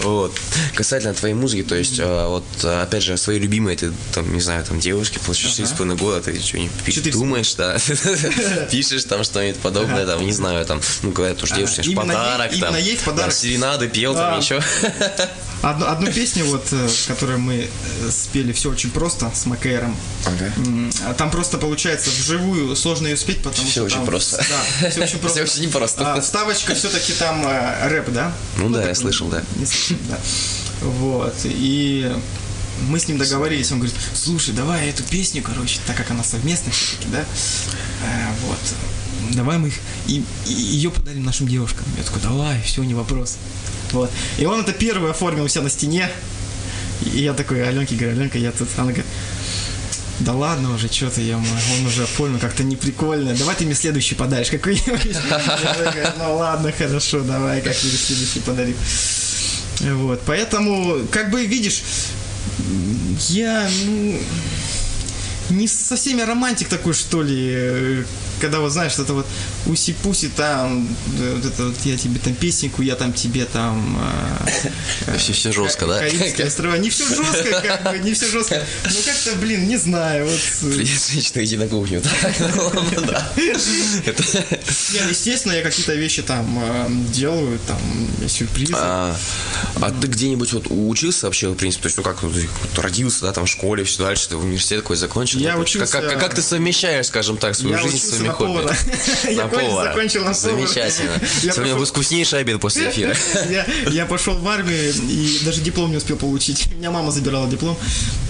[0.00, 0.32] Вот.
[0.74, 4.40] Касательно твоей музыки, то есть, а, вот, а, опять же, свои любимые, ты там, не
[4.40, 7.76] знаю, там, девушки, получишь четыре с половиной года, ты что-нибудь думаешь, да,
[8.70, 12.74] пишешь там что-нибудь подобное, там, не знаю, там, ну, говорят, уж именно ей- подарок, там,
[13.30, 14.40] серенады пел, там, А.
[15.62, 17.68] Одну, одну песню, вот, э, которую мы
[18.00, 19.96] э, спели «Все очень просто» с Макэйром.
[20.26, 20.52] Ага.
[21.06, 24.44] А Там просто получается вживую сложно ее спеть, потому Всё что очень там- просто.
[24.82, 25.44] Да, все очень просто.
[25.44, 26.14] Всё очень непросто.
[26.14, 28.32] А, вставочка все-таки там э, рэп, да?
[28.56, 29.42] Ну да, я так, слышал, да.
[29.56, 30.18] не слышал, да.
[30.80, 32.12] Вот, и
[32.88, 36.72] мы с ним договорились, он говорит, слушай, давай эту песню, короче, так как она совместная
[36.72, 38.58] все-таки, да, э, вот,
[39.30, 39.74] давай мы их,
[40.06, 41.84] и, ее подарим нашим девушкам.
[41.96, 43.38] Я такой, давай, все, не вопрос.
[43.92, 44.10] Вот.
[44.38, 46.10] И он это первый оформил у себя на стене.
[47.14, 48.68] И я такой, Аленке говорю, Аленка, я тут...
[48.76, 49.06] Она говорит,
[50.20, 53.34] да ладно уже, что ты, я он уже оформил, как-то не прикольно.
[53.34, 54.80] Давай ты мне следующий подаришь такой,
[56.18, 58.76] ну ладно, хорошо, давай как-нибудь следующий подарим.
[59.80, 61.82] Вот, поэтому, как бы, видишь,
[63.30, 64.20] я, ну,
[65.50, 68.04] не совсем я романтик такой, что ли,
[68.42, 69.26] когда вот знаешь, что-то вот
[69.66, 70.88] уси-пуси там,
[71.20, 73.98] э, вот это вот я тебе там песенку, я там тебе там...
[75.06, 76.00] э, Все, все жестко, да?
[76.00, 76.74] Карибские острова.
[76.76, 78.60] Не все жестко, как бы, не все жестко.
[78.84, 80.40] Ну как-то, блин, не знаю, вот...
[80.72, 82.02] э, Придется женщина идти на кухню.
[82.94, 83.12] Ну.
[84.04, 84.24] Это-
[85.10, 87.78] естественно, я какие-то вещи там э, делаю, там,
[88.28, 88.72] сюрпризы.
[88.76, 89.16] А,
[89.80, 92.18] а ты где-нибудь вот учился вообще, в принципе, то есть, ну как,
[92.76, 95.38] родился, да, там в школе, все дальше, ты университет какой закончил?
[95.40, 98.52] Я Ну, учился- Как, ты совмещаешь, скажем так, свою жизнь с учился своими на хобби?
[98.58, 98.76] повара.
[99.30, 100.56] Я закончил на повара.
[100.56, 101.12] Замечательно.
[101.42, 103.16] Я Сегодня пошел- вкуснейший обед после эфира.
[103.90, 106.68] Я, пошел в армию и даже диплом не успел получить.
[106.72, 107.76] У меня мама забирала диплом.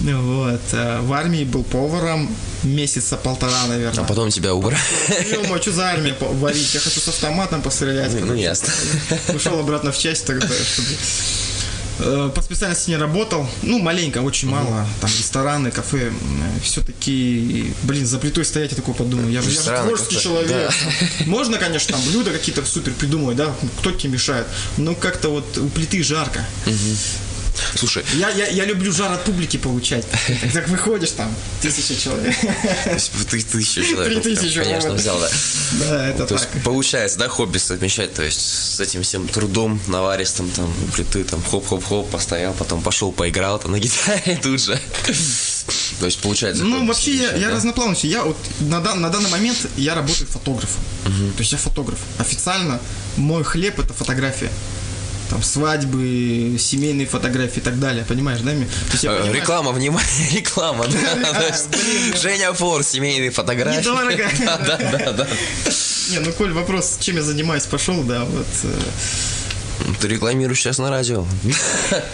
[0.01, 0.61] Вот.
[0.73, 2.33] а В армии был поваром
[2.63, 4.03] месяца полтора, наверное.
[4.03, 4.77] А потом тебя убрали.
[5.31, 6.73] Ё-моё, что за армия варить?
[6.73, 8.11] Я хочу с автоматом пострелять.
[8.13, 8.41] Ну, короче.
[8.41, 8.69] ясно.
[9.33, 10.87] Ушел обратно в часть тогда, чтобы...
[11.99, 16.11] Э, По специальности не работал, ну, маленько, очень мало, там, рестораны, кафе,
[16.63, 20.71] все-таки, блин, за плитой стоять, я такой подумал, я же, я же творческий человек.
[21.27, 25.67] Можно, конечно, там, блюда какие-то супер придумывать, да, кто тебе мешает, но как-то вот у
[25.69, 26.43] плиты жарко.
[27.75, 30.05] Слушай, Я, я, я люблю жар от публики получать.
[30.53, 32.35] Так выходишь там, тысяча человек.
[32.83, 35.29] то есть ты тысячу человек, Три тысячи, конечно, взял, да.
[35.79, 36.47] Да, это так.
[36.63, 41.41] получается, да, хобби совмещать, то есть с этим всем трудом наваристым, там, у плиты, там,
[41.43, 44.79] хоп-хоп-хоп, постоял, потом пошел, поиграл там на гитаре тут же.
[45.99, 46.63] То есть получается...
[46.63, 47.55] Ну, вообще, я, я да?
[47.55, 47.97] разноплановый.
[48.03, 50.81] Я вот на, дан- на данный момент я работаю фотографом.
[51.03, 51.99] То есть я фотограф.
[52.17, 52.79] Официально
[53.17, 54.49] мой хлеб это фотография.
[55.33, 58.05] Там свадьбы, семейные фотографии и так далее.
[58.07, 58.51] Понимаешь, да?
[58.51, 60.85] То есть я Э, Реклама, внимание, реклама.
[61.23, 61.57] да.
[62.21, 63.79] Женя Фор, семейные фотографии.
[63.79, 64.29] Недорого.
[64.45, 65.27] Да, да, да, да.
[66.11, 68.45] Не, ну, Коль, вопрос, чем я занимаюсь, пошел, да, вот.
[68.61, 68.79] э,
[69.99, 71.25] Ты рекламируешь сейчас на радио.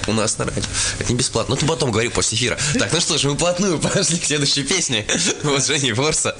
[0.07, 0.63] У нас на радио.
[0.99, 1.55] Это не бесплатно.
[1.55, 2.57] Ну, ты потом говори после эфира.
[2.76, 5.05] Так, ну что ж, мы плотную пошли к следующей песне.
[5.43, 6.38] Вот Женя Форса.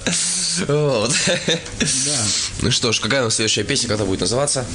[0.66, 1.14] Вот.
[2.62, 4.66] Ну что ж, какая у нас следующая песня, когда будет называться?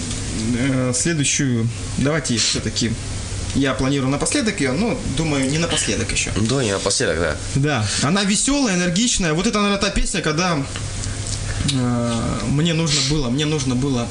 [0.57, 1.69] Э, Следующую,
[1.99, 2.93] давайте все-таки
[3.55, 6.31] я планирую напоследок ее, но думаю, не напоследок еще.
[6.37, 7.37] Да, не напоследок, да.
[7.55, 9.33] Да, она веселая, энергичная.
[9.33, 10.59] Вот это, наверное, та песня, когда
[11.73, 14.09] э, мне нужно было, мне нужно было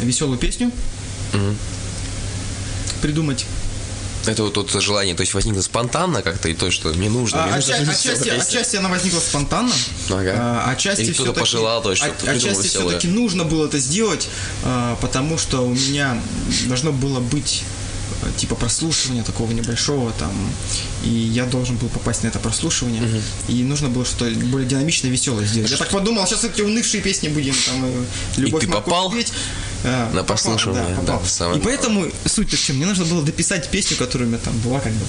[0.00, 0.70] веселую песню
[3.00, 3.46] придумать.
[4.26, 7.46] Это вот тут желание, то есть возникло спонтанно как-то, и то, что мне нужно, А,
[7.46, 9.72] мне нужно отча- веселая отчасти, отчасти она возникла спонтанно,
[10.10, 10.34] Ага.
[10.36, 14.28] а, отчасти Или кто-то пожелал, то есть, от- отчасти все-таки нужно было это сделать,
[14.62, 16.20] а, потому что у меня
[16.66, 17.62] должно было быть
[18.36, 20.32] типа прослушивания такого небольшого там,
[21.04, 23.02] и я должен был попасть на это прослушивание,
[23.48, 25.70] и нужно было что-то более динамичное, веселое сделать.
[25.70, 28.04] Я так подумал, сейчас эти унывшие песни будем там э,
[28.36, 29.32] любовь ты Марков попал петь.
[29.82, 31.22] А, на попал, прослушивание, да, попал.
[31.38, 32.76] да, И поэтому суть-то в чем?
[32.76, 35.04] Мне нужно было дописать песню, которая у меня там была как бы.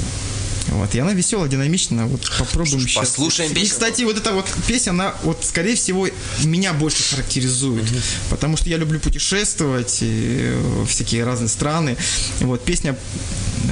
[0.72, 2.06] Вот, и она веселая, динамичная.
[2.06, 3.10] Вот попробуем сейчас.
[3.10, 3.70] послушаем И, песню.
[3.72, 6.08] кстати, вот эта вот песня, она вот, скорее всего,
[6.44, 7.86] меня больше характеризует.
[8.30, 11.98] Потому что я люблю путешествовать, и, э, всякие разные страны.
[12.40, 12.96] Вот, песня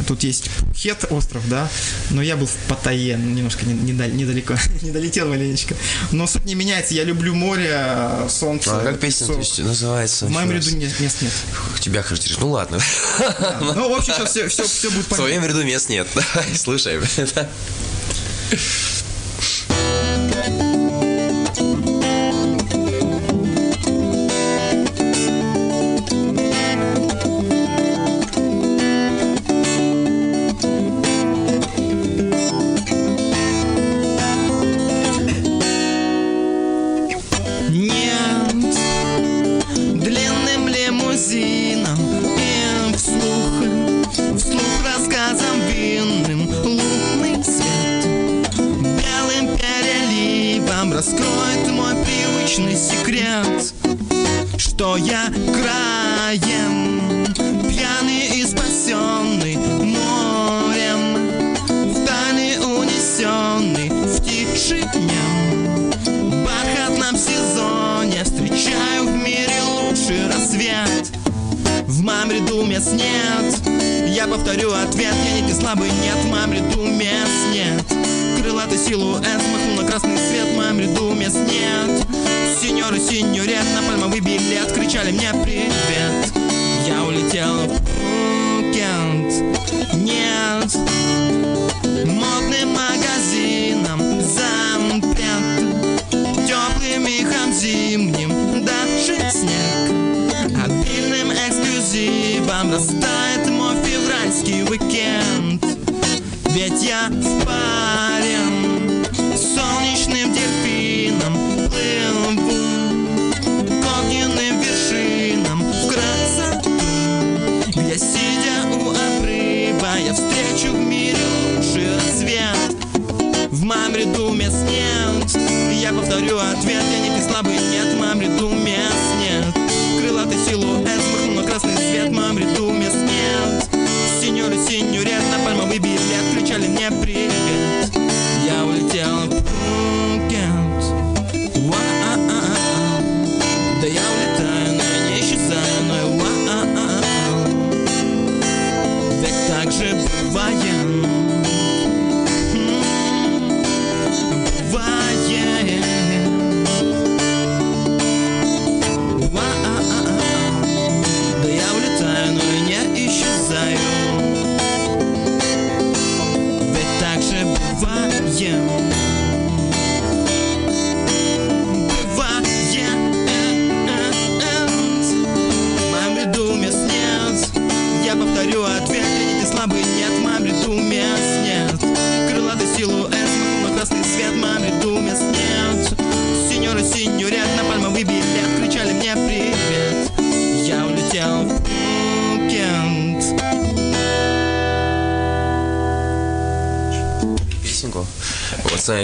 [0.07, 1.69] тут есть Хет остров, да,
[2.11, 5.75] но я был в Паттайе, ну, немножко не- недал- недалеко, не долетел маленечко.
[6.11, 7.85] Но суть не меняется, я люблю море,
[8.29, 8.77] солнце.
[8.79, 9.27] А как песня
[9.63, 10.25] называется?
[10.25, 11.33] В моем ряду мест нет.
[11.79, 12.39] Тебя характеризуешь.
[12.41, 12.79] Ну ладно.
[13.61, 15.15] Ну, в общем, сейчас все, будет В понятно.
[15.17, 16.07] своем ряду мест нет.
[16.55, 16.99] Слушай.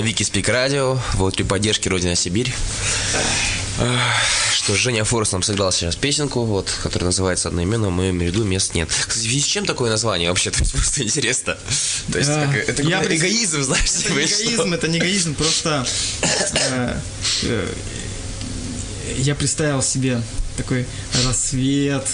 [0.05, 0.99] Вот с вами Вики Спик Радио.
[1.15, 2.53] Вот при поддержке Родина Сибирь.
[4.53, 8.75] Что Женя Форс нам сыграл сейчас песенку, вот, которая называется одноименно «В моем ряду мест
[8.75, 8.89] нет».
[8.89, 10.51] Кстати, в связи с чем такое название вообще?
[10.51, 11.57] То есть просто интересно.
[12.11, 14.43] То есть А, как- это я пред- эгоизм, знаешь, Это типа, не и что?
[14.43, 15.85] эгоизм, это не эгоизм, просто
[16.71, 16.99] э,
[17.43, 17.73] э,
[19.17, 20.21] я представил себе
[20.57, 20.85] такой
[21.25, 22.05] рассвет,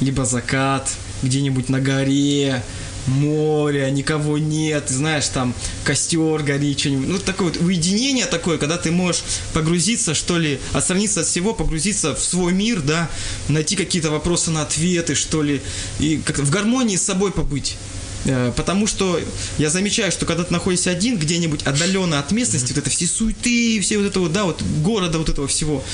[0.00, 0.88] либо закат
[1.22, 2.62] где-нибудь на горе,
[3.06, 5.54] море, никого нет, знаешь, там
[5.84, 7.08] костер горит, что-нибудь.
[7.08, 9.22] Ну, такое вот уединение такое, когда ты можешь
[9.52, 13.10] погрузиться, что ли, отстраниться от всего, погрузиться в свой мир, да,
[13.48, 15.60] найти какие-то вопросы на ответы, что ли,
[15.98, 17.76] и как в гармонии с собой побыть.
[18.24, 19.20] Э, Потому что
[19.58, 23.80] я замечаю, что когда ты находишься один где-нибудь отдаленно от местности, вот это все суеты,
[23.80, 25.84] все вот это вот, да, вот города вот этого всего,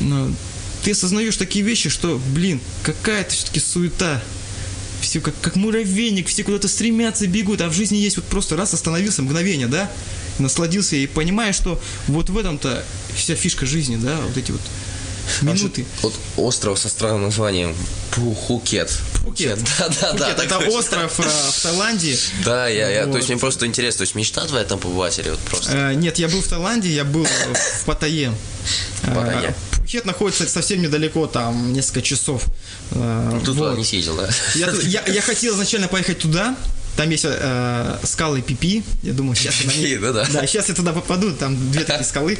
[0.00, 0.34] ну,
[0.84, 4.22] ты осознаешь такие вещи, что, блин, какая-то все-таки суета.
[5.00, 8.74] Все как, как муравейник, все куда-то стремятся, бегут, а в жизни есть вот просто раз
[8.74, 9.90] остановился, мгновение, да,
[10.38, 12.84] насладился и понимаешь, что вот в этом-то
[13.14, 14.60] вся фишка жизни, да, вот эти вот
[15.42, 15.84] минуты.
[16.02, 17.74] Вот остров со странным названием
[18.10, 18.90] Пхукет.
[19.14, 19.58] Пхукет.
[19.78, 20.26] Да, да, да.
[20.34, 22.18] Пхукет, это остров э, в Таиланде.
[22.44, 25.30] Да, я, я, то есть мне просто интересно, то есть мечта твоя там побывать или
[25.30, 25.72] вот просто?
[25.72, 28.32] Э, Нет, я был в Таиланде, я был в Паттайе.
[29.02, 29.54] Паттайе.
[29.88, 32.44] Пхукет находится совсем недалеко, там несколько часов.
[32.90, 33.78] Э, Тут вот.
[33.78, 34.28] не съездил, да?
[34.54, 36.58] Я, я, я хотел изначально поехать туда,
[36.98, 40.26] там есть э, скалы Пипи, я думаю, сейчас я, на них- Пипи, да-да.
[40.32, 42.36] да, сейчас я туда попаду, там две такие скалы.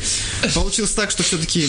[0.53, 1.65] Получилось так, что все-таки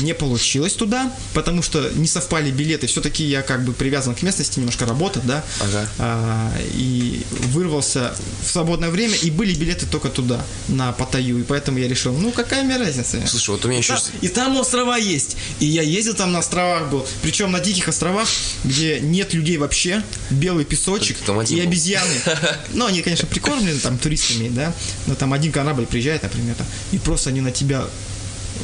[0.00, 4.60] не получилось туда, потому что не совпали билеты, все-таки я как бы привязан к местности,
[4.60, 5.86] немножко работать, да, Ага.
[5.98, 11.76] А, и вырвался в свободное время, и были билеты только туда, на Паттайю, и поэтому
[11.80, 13.20] я решил, ну какая мне разница?
[13.26, 13.98] Слушай, вот у меня еще...
[14.22, 15.36] И там острова есть.
[15.60, 17.06] И я ездил там на островах был.
[17.20, 18.26] Причем на диких островах,
[18.64, 21.18] где нет людей вообще, белый песочек
[21.50, 22.21] и обезьяны.
[22.74, 24.72] Ну, они, конечно, прикормлены там туристами, да.
[25.06, 27.84] Но там один корабль приезжает, например, там, и просто они на тебя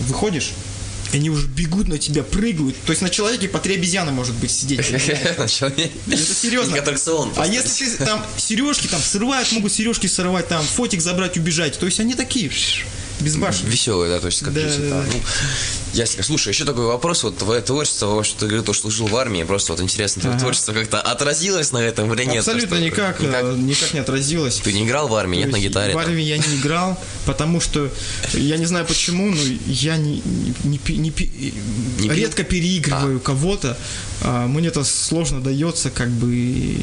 [0.00, 0.52] выходишь,
[1.12, 2.76] они уже бегут на тебя, прыгают.
[2.84, 4.80] То есть на человеке по три обезьяны может быть сидеть.
[6.10, 6.74] Это серьезно.
[7.36, 11.78] А если ты там сережки там срывают, могут сережки сорвать, там фотик забрать, убежать.
[11.78, 12.50] То есть они такие
[13.20, 13.72] безбашенные.
[13.72, 15.04] Веселый, да, то есть как Да, люди, да, да.
[15.12, 15.20] Ну,
[15.92, 16.22] ясно.
[16.22, 19.42] Слушай, еще такой вопрос, вот твое творчество, что ты говорил, то, что служил в армии,
[19.44, 20.44] просто вот интересно, твое Ага.
[20.44, 22.38] творчество как-то отразилось на этом или нет?
[22.38, 23.42] Абсолютно никак, никак?
[23.44, 24.56] э, никак не отразилось.
[24.62, 25.92] Ты не играл в армии, нет, То на есть гитаре?
[25.92, 26.04] В там?
[26.06, 27.90] армии я не играл, потому что
[28.34, 30.22] я не знаю почему, но я не,
[30.64, 32.12] не, не Не пил?
[32.12, 33.76] редко переигрываю кого-то.
[34.22, 36.76] А, Мне это сложно дается, как бы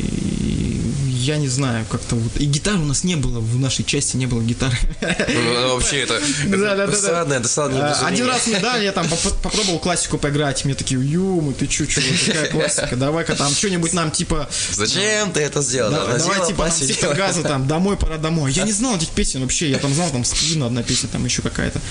[1.26, 2.38] я не знаю, как-то вот.
[2.38, 4.78] И гитары у нас не было, в нашей части не было гитары.
[5.02, 6.22] Ну, вообще, это
[6.88, 8.08] досадное, досадное А.
[8.08, 10.64] Один раз мне дали, я там поп- попробовал классику поиграть.
[10.66, 15.42] Мне такие, юмы, ты чё, чё, какая классика, давай-ка там что-нибудь нам типа Зачем ты
[15.42, 15.92] это сделал?
[15.92, 16.88] Да, Да, давай типа посидела.
[16.88, 18.52] сектор газа там домой пора домой.
[18.52, 21.42] Я не знал этих песен вообще, я там знал там спину одна песня, там еще
[21.42, 21.82] какая-то.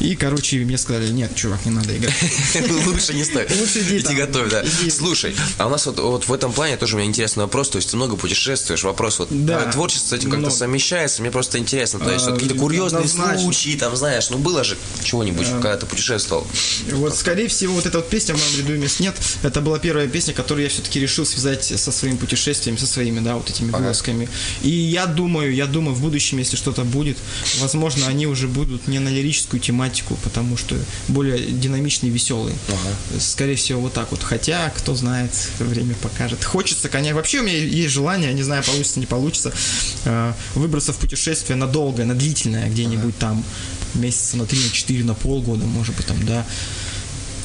[0.00, 2.14] И короче мне сказали, нет, чувак, не надо играть.
[2.86, 3.50] Лучше не стоит.
[3.58, 4.62] Лучше иди готовь, да.
[4.90, 7.70] Слушай, а у нас вот в этом плане тоже у меня интересный вопрос.
[7.70, 8.81] То есть ты много путешествуешь.
[8.84, 9.58] Вопрос вот Да.
[9.58, 10.54] твое творчество с этим как-то Много.
[10.54, 11.22] совмещается.
[11.22, 12.00] Мне просто интересно.
[12.00, 13.38] То есть А, вот какие-то курьезные однозначно.
[13.42, 16.46] случаи, там, знаешь, ну было же чего-нибудь, когда ты путешествовал.
[16.92, 19.14] Вот, скорее всего, вот эта вот песня в моем ряду мест нет.
[19.42, 23.36] Это была первая песня, которую я все-таки решил связать со своим путешествием, со своими, да,
[23.36, 23.78] вот этими Ага.
[23.78, 24.28] вылазками.
[24.62, 27.18] И я думаю, я думаю, в будущем, если что-то будет,
[27.60, 30.76] возможно, они уже будут не на лирическую тематику, потому что
[31.08, 32.56] более динамичные, веселые.
[33.18, 34.22] Скорее всего, вот так вот.
[34.22, 36.44] Хотя, кто знает, время покажет.
[36.44, 37.16] Хочется, конечно.
[37.16, 39.52] Вообще у меня есть желание, не знаю, получится, не получится,
[40.04, 43.44] э, выбраться в путешествие надолго, на длительное, где-нибудь там
[43.94, 46.46] месяца на три, на четыре, на полгода, может быть, там, да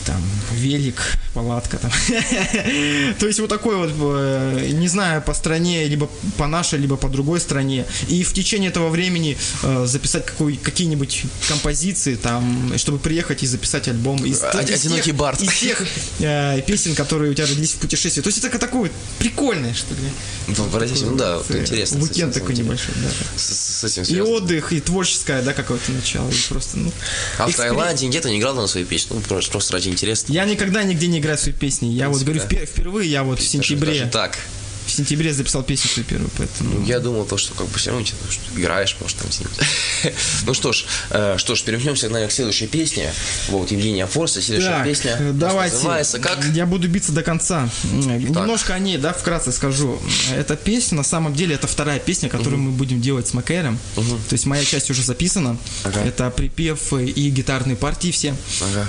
[0.08, 1.02] там велик,
[1.34, 1.92] палатка там.
[3.20, 7.10] То есть вот такой вот, э, не знаю, по стране, либо по нашей, либо по
[7.10, 7.86] другой стране.
[8.08, 13.90] И в течение этого времени э, записать какой, какие-нибудь композиции там, чтобы приехать и записать
[13.90, 14.24] альбом.
[14.26, 15.42] Из, из «Одинокий Барт».
[15.42, 15.84] Из тех
[16.20, 18.22] э, песен, которые у тебя родились в путешествии.
[18.22, 20.00] То есть это такое вот прикольное, что ли.
[20.48, 22.02] Ну, ну да, вот интересно.
[22.02, 23.10] Уикенд такой небольшой, да.
[23.36, 26.30] С, с этим И отдых, и творческое, да, какое-то начало.
[26.30, 26.92] И просто, ну,
[27.38, 29.18] А в Таиланде где-то не играл на своей песне?
[29.18, 30.26] Ну, просто ради интереса.
[30.30, 31.88] Я никогда нигде не играю свои песни.
[31.88, 34.38] Я вот говорю, впер- впервые я вот в сентябре, даже так.
[34.86, 36.80] в сентябре записал песню свою первую, поэтому...
[36.80, 39.28] Ну, я думал, то, что как бы все равно тебе, что играешь, может, там.
[40.46, 43.12] Ну что ж, э, что ж, перемкнемся, наверное, к следующей песне.
[43.50, 45.18] Вот, Евгения Форса, следующая Так, песня.
[45.34, 45.76] давайте.
[45.76, 46.46] Называется как?
[46.54, 47.70] Я буду биться до конца.
[47.92, 50.00] Немножко о ней, да, вкратце скажу.
[50.34, 53.78] Эта песня, на самом деле, это вторая песня, которую мы будем делать с Макэром.
[53.96, 55.58] То есть моя часть уже записана.
[55.84, 56.00] Ага.
[56.02, 58.34] Это припев и гитарные партии все.
[58.62, 58.88] Ага.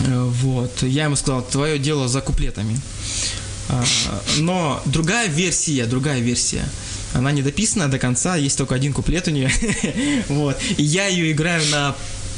[0.00, 0.82] Э, Вот.
[0.82, 2.78] Я ему сказал, твое дело за куплетами.
[3.68, 3.82] А,
[4.38, 6.64] Но другая версия, другая версия.
[7.14, 9.50] Она не дописана до конца, есть только один куплет у нее.
[10.28, 10.56] Вот.
[10.76, 11.96] И я ее играю на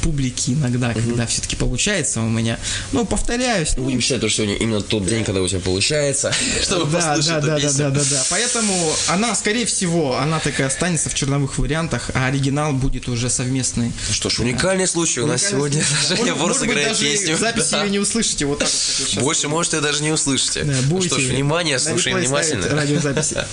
[0.09, 2.59] публике иногда, когда все-таки получается у меня.
[2.93, 3.75] Ну, повторяюсь.
[3.75, 6.33] Будем считать, что сегодня именно тот день, когда у тебя получается,
[6.63, 7.79] чтобы да, послушать да, эту да, да, песню.
[7.79, 8.25] да, да, да.
[8.31, 13.93] Поэтому она, скорее всего, она такая останется в черновых вариантах, а оригинал будет уже совместный.
[14.09, 15.85] Ну Что ж, уникальный случай у нас сегодня.
[16.09, 17.37] Женя Ворс играет песню.
[17.37, 17.85] записи Да.
[17.85, 20.65] ее не услышите вот так вот, вы Больше, может, и даже не услышите.
[20.65, 22.67] Да, Ну что ж, внимание, слушаем внимательно.
[22.67, 23.45] Радиозаписи.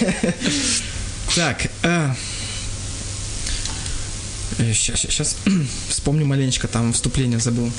[1.34, 1.66] Так,
[4.58, 5.36] сейчас, сейчас
[5.88, 7.70] вспомню маленечко, там вступление забыл.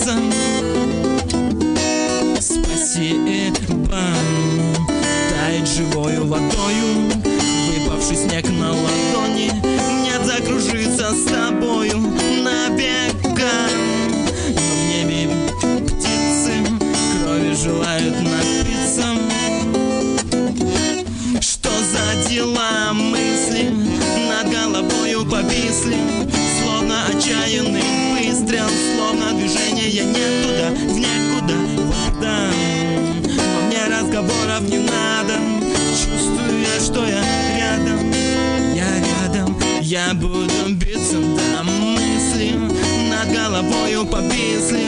[0.09, 0.38] оступиться
[2.40, 4.00] Спасибо
[5.30, 7.11] Тает живою водою.
[7.68, 9.52] Выпавший снег на ладони.
[10.02, 11.98] Нет, закружиться с тобою
[12.42, 13.52] Навека
[14.54, 15.28] Но в небе
[15.86, 16.52] птицы
[17.24, 18.47] Крови желают напиться
[40.19, 42.55] буду биться до мысли
[43.11, 44.83] Над головою повисли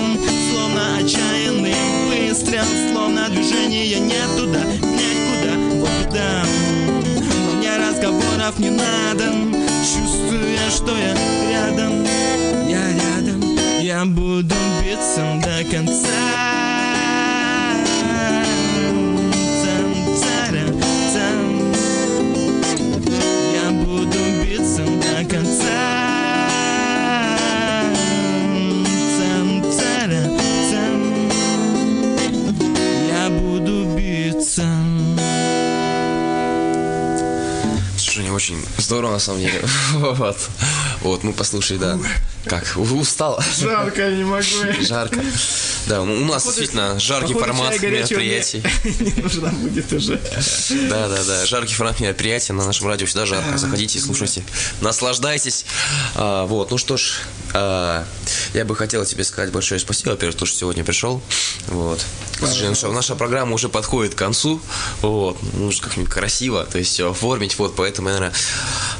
[0.50, 1.74] Словно отчаянный
[2.08, 6.44] выстрел Словно движение не туда, некуда Вот да.
[7.46, 9.32] Но мне разговоров не надо
[9.80, 11.14] Чувствую что я
[11.50, 12.04] рядом
[12.68, 13.58] Я рядом.
[13.80, 16.69] Я буду биться до конца
[38.40, 39.60] очень здорово на самом деле.
[39.92, 40.36] Вот.
[41.02, 41.98] Вот, мы послушали, да.
[42.46, 42.64] Как?
[42.76, 43.38] Устал.
[43.58, 44.42] Жарко, не могу.
[44.80, 45.20] Жарко.
[45.86, 48.62] Да, ну, у нас действительно жаркий формат мероприятий.
[49.00, 50.18] Не будет уже.
[50.88, 51.46] Да, да, да.
[51.46, 53.58] Жаркий формат мероприятия на нашем радио всегда жарко.
[53.58, 54.42] Заходите, слушайте,
[54.80, 55.66] наслаждайтесь.
[56.14, 57.20] А, вот, ну что ж,
[57.52, 58.06] а,
[58.54, 61.22] я бы хотел тебе сказать большое спасибо, во-первых, то, что сегодня пришел.
[61.68, 62.04] Вот.
[62.36, 64.60] К сожалению, наша, наша программа уже подходит к концу.
[65.02, 65.38] Вот.
[65.54, 67.58] Нужно как-нибудь красиво, то есть все оформить.
[67.58, 68.32] Вот, поэтому, наверное,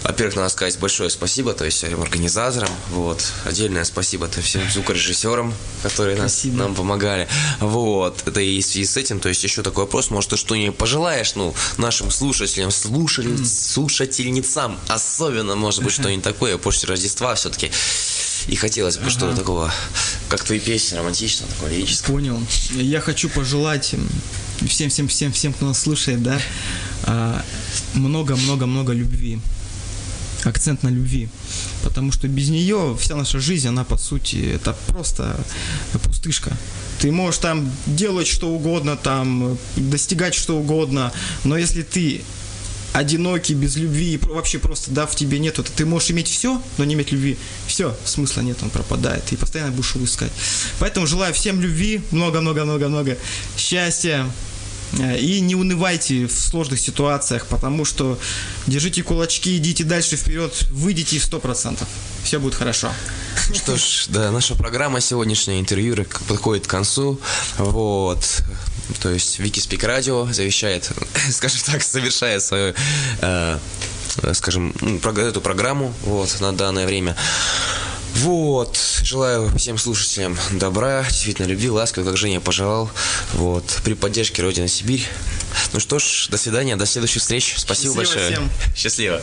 [0.02, 2.70] во-первых, надо сказать большое спасибо, то есть всем организаторам.
[2.90, 3.24] Вот.
[3.44, 6.58] Отдельное спасибо то всем звукорежиссерам, которые нас, Спасибо.
[6.58, 7.28] нам помогали.
[7.60, 8.22] Вот.
[8.26, 11.34] Это и в связи с этим, то есть еще такой вопрос, может, ты что-нибудь пожелаешь,
[11.34, 17.70] ну, нашим слушателям, слушали, слушательницам, особенно, может быть, что-нибудь такое после Рождества все-таки.
[18.46, 19.72] И хотелось бы что-то такого,
[20.28, 22.14] как твои песни, романтичного, такого лирического.
[22.14, 22.40] Понял.
[22.72, 23.94] Я хочу пожелать
[24.68, 26.40] всем, всем, всем, всем, кто нас слушает, да,
[27.04, 27.44] а,
[27.94, 29.40] много-много-много любви.
[30.44, 31.28] Акцент на любви.
[31.82, 35.38] Потому что без нее вся наша жизнь, она по сути, это просто
[36.02, 36.56] пустышка.
[36.98, 41.12] Ты можешь там делать что угодно, там достигать что угодно,
[41.44, 42.22] но если ты
[42.92, 46.60] одинокий, без любви, и вообще просто, да, в тебе нету, то ты можешь иметь все,
[46.78, 47.36] но не иметь любви.
[47.66, 50.32] Все, смысла нет, он пропадает, и постоянно будешь его искать.
[50.78, 53.16] Поэтому желаю всем любви, много-много-много-много
[53.56, 54.30] счастья,
[54.98, 58.18] э, и не унывайте в сложных ситуациях, потому что
[58.66, 61.88] держите кулачки, идите дальше вперед, выйдите сто процентов.
[62.24, 62.90] Все будет хорошо.
[63.54, 65.96] Что ж, да, наша программа сегодняшняя интервью
[66.28, 67.18] подходит к концу.
[67.56, 68.42] Вот.
[69.00, 70.90] То есть Вики Спик Радио завещает,
[71.30, 72.74] скажем так, завершает свою,
[73.20, 73.58] э,
[74.34, 77.16] скажем, ну, эту программу вот, на данное время.
[78.16, 82.90] Вот, желаю всем слушателям добра, действительно любви, ласки, как Женя пожелал,
[83.34, 85.06] вот, при поддержке Родина Сибирь.
[85.72, 87.54] Ну что ж, до свидания, до следующих встреч.
[87.56, 88.32] Спасибо Счастливо большое.
[88.32, 88.50] всем.
[88.76, 89.20] Счастливо.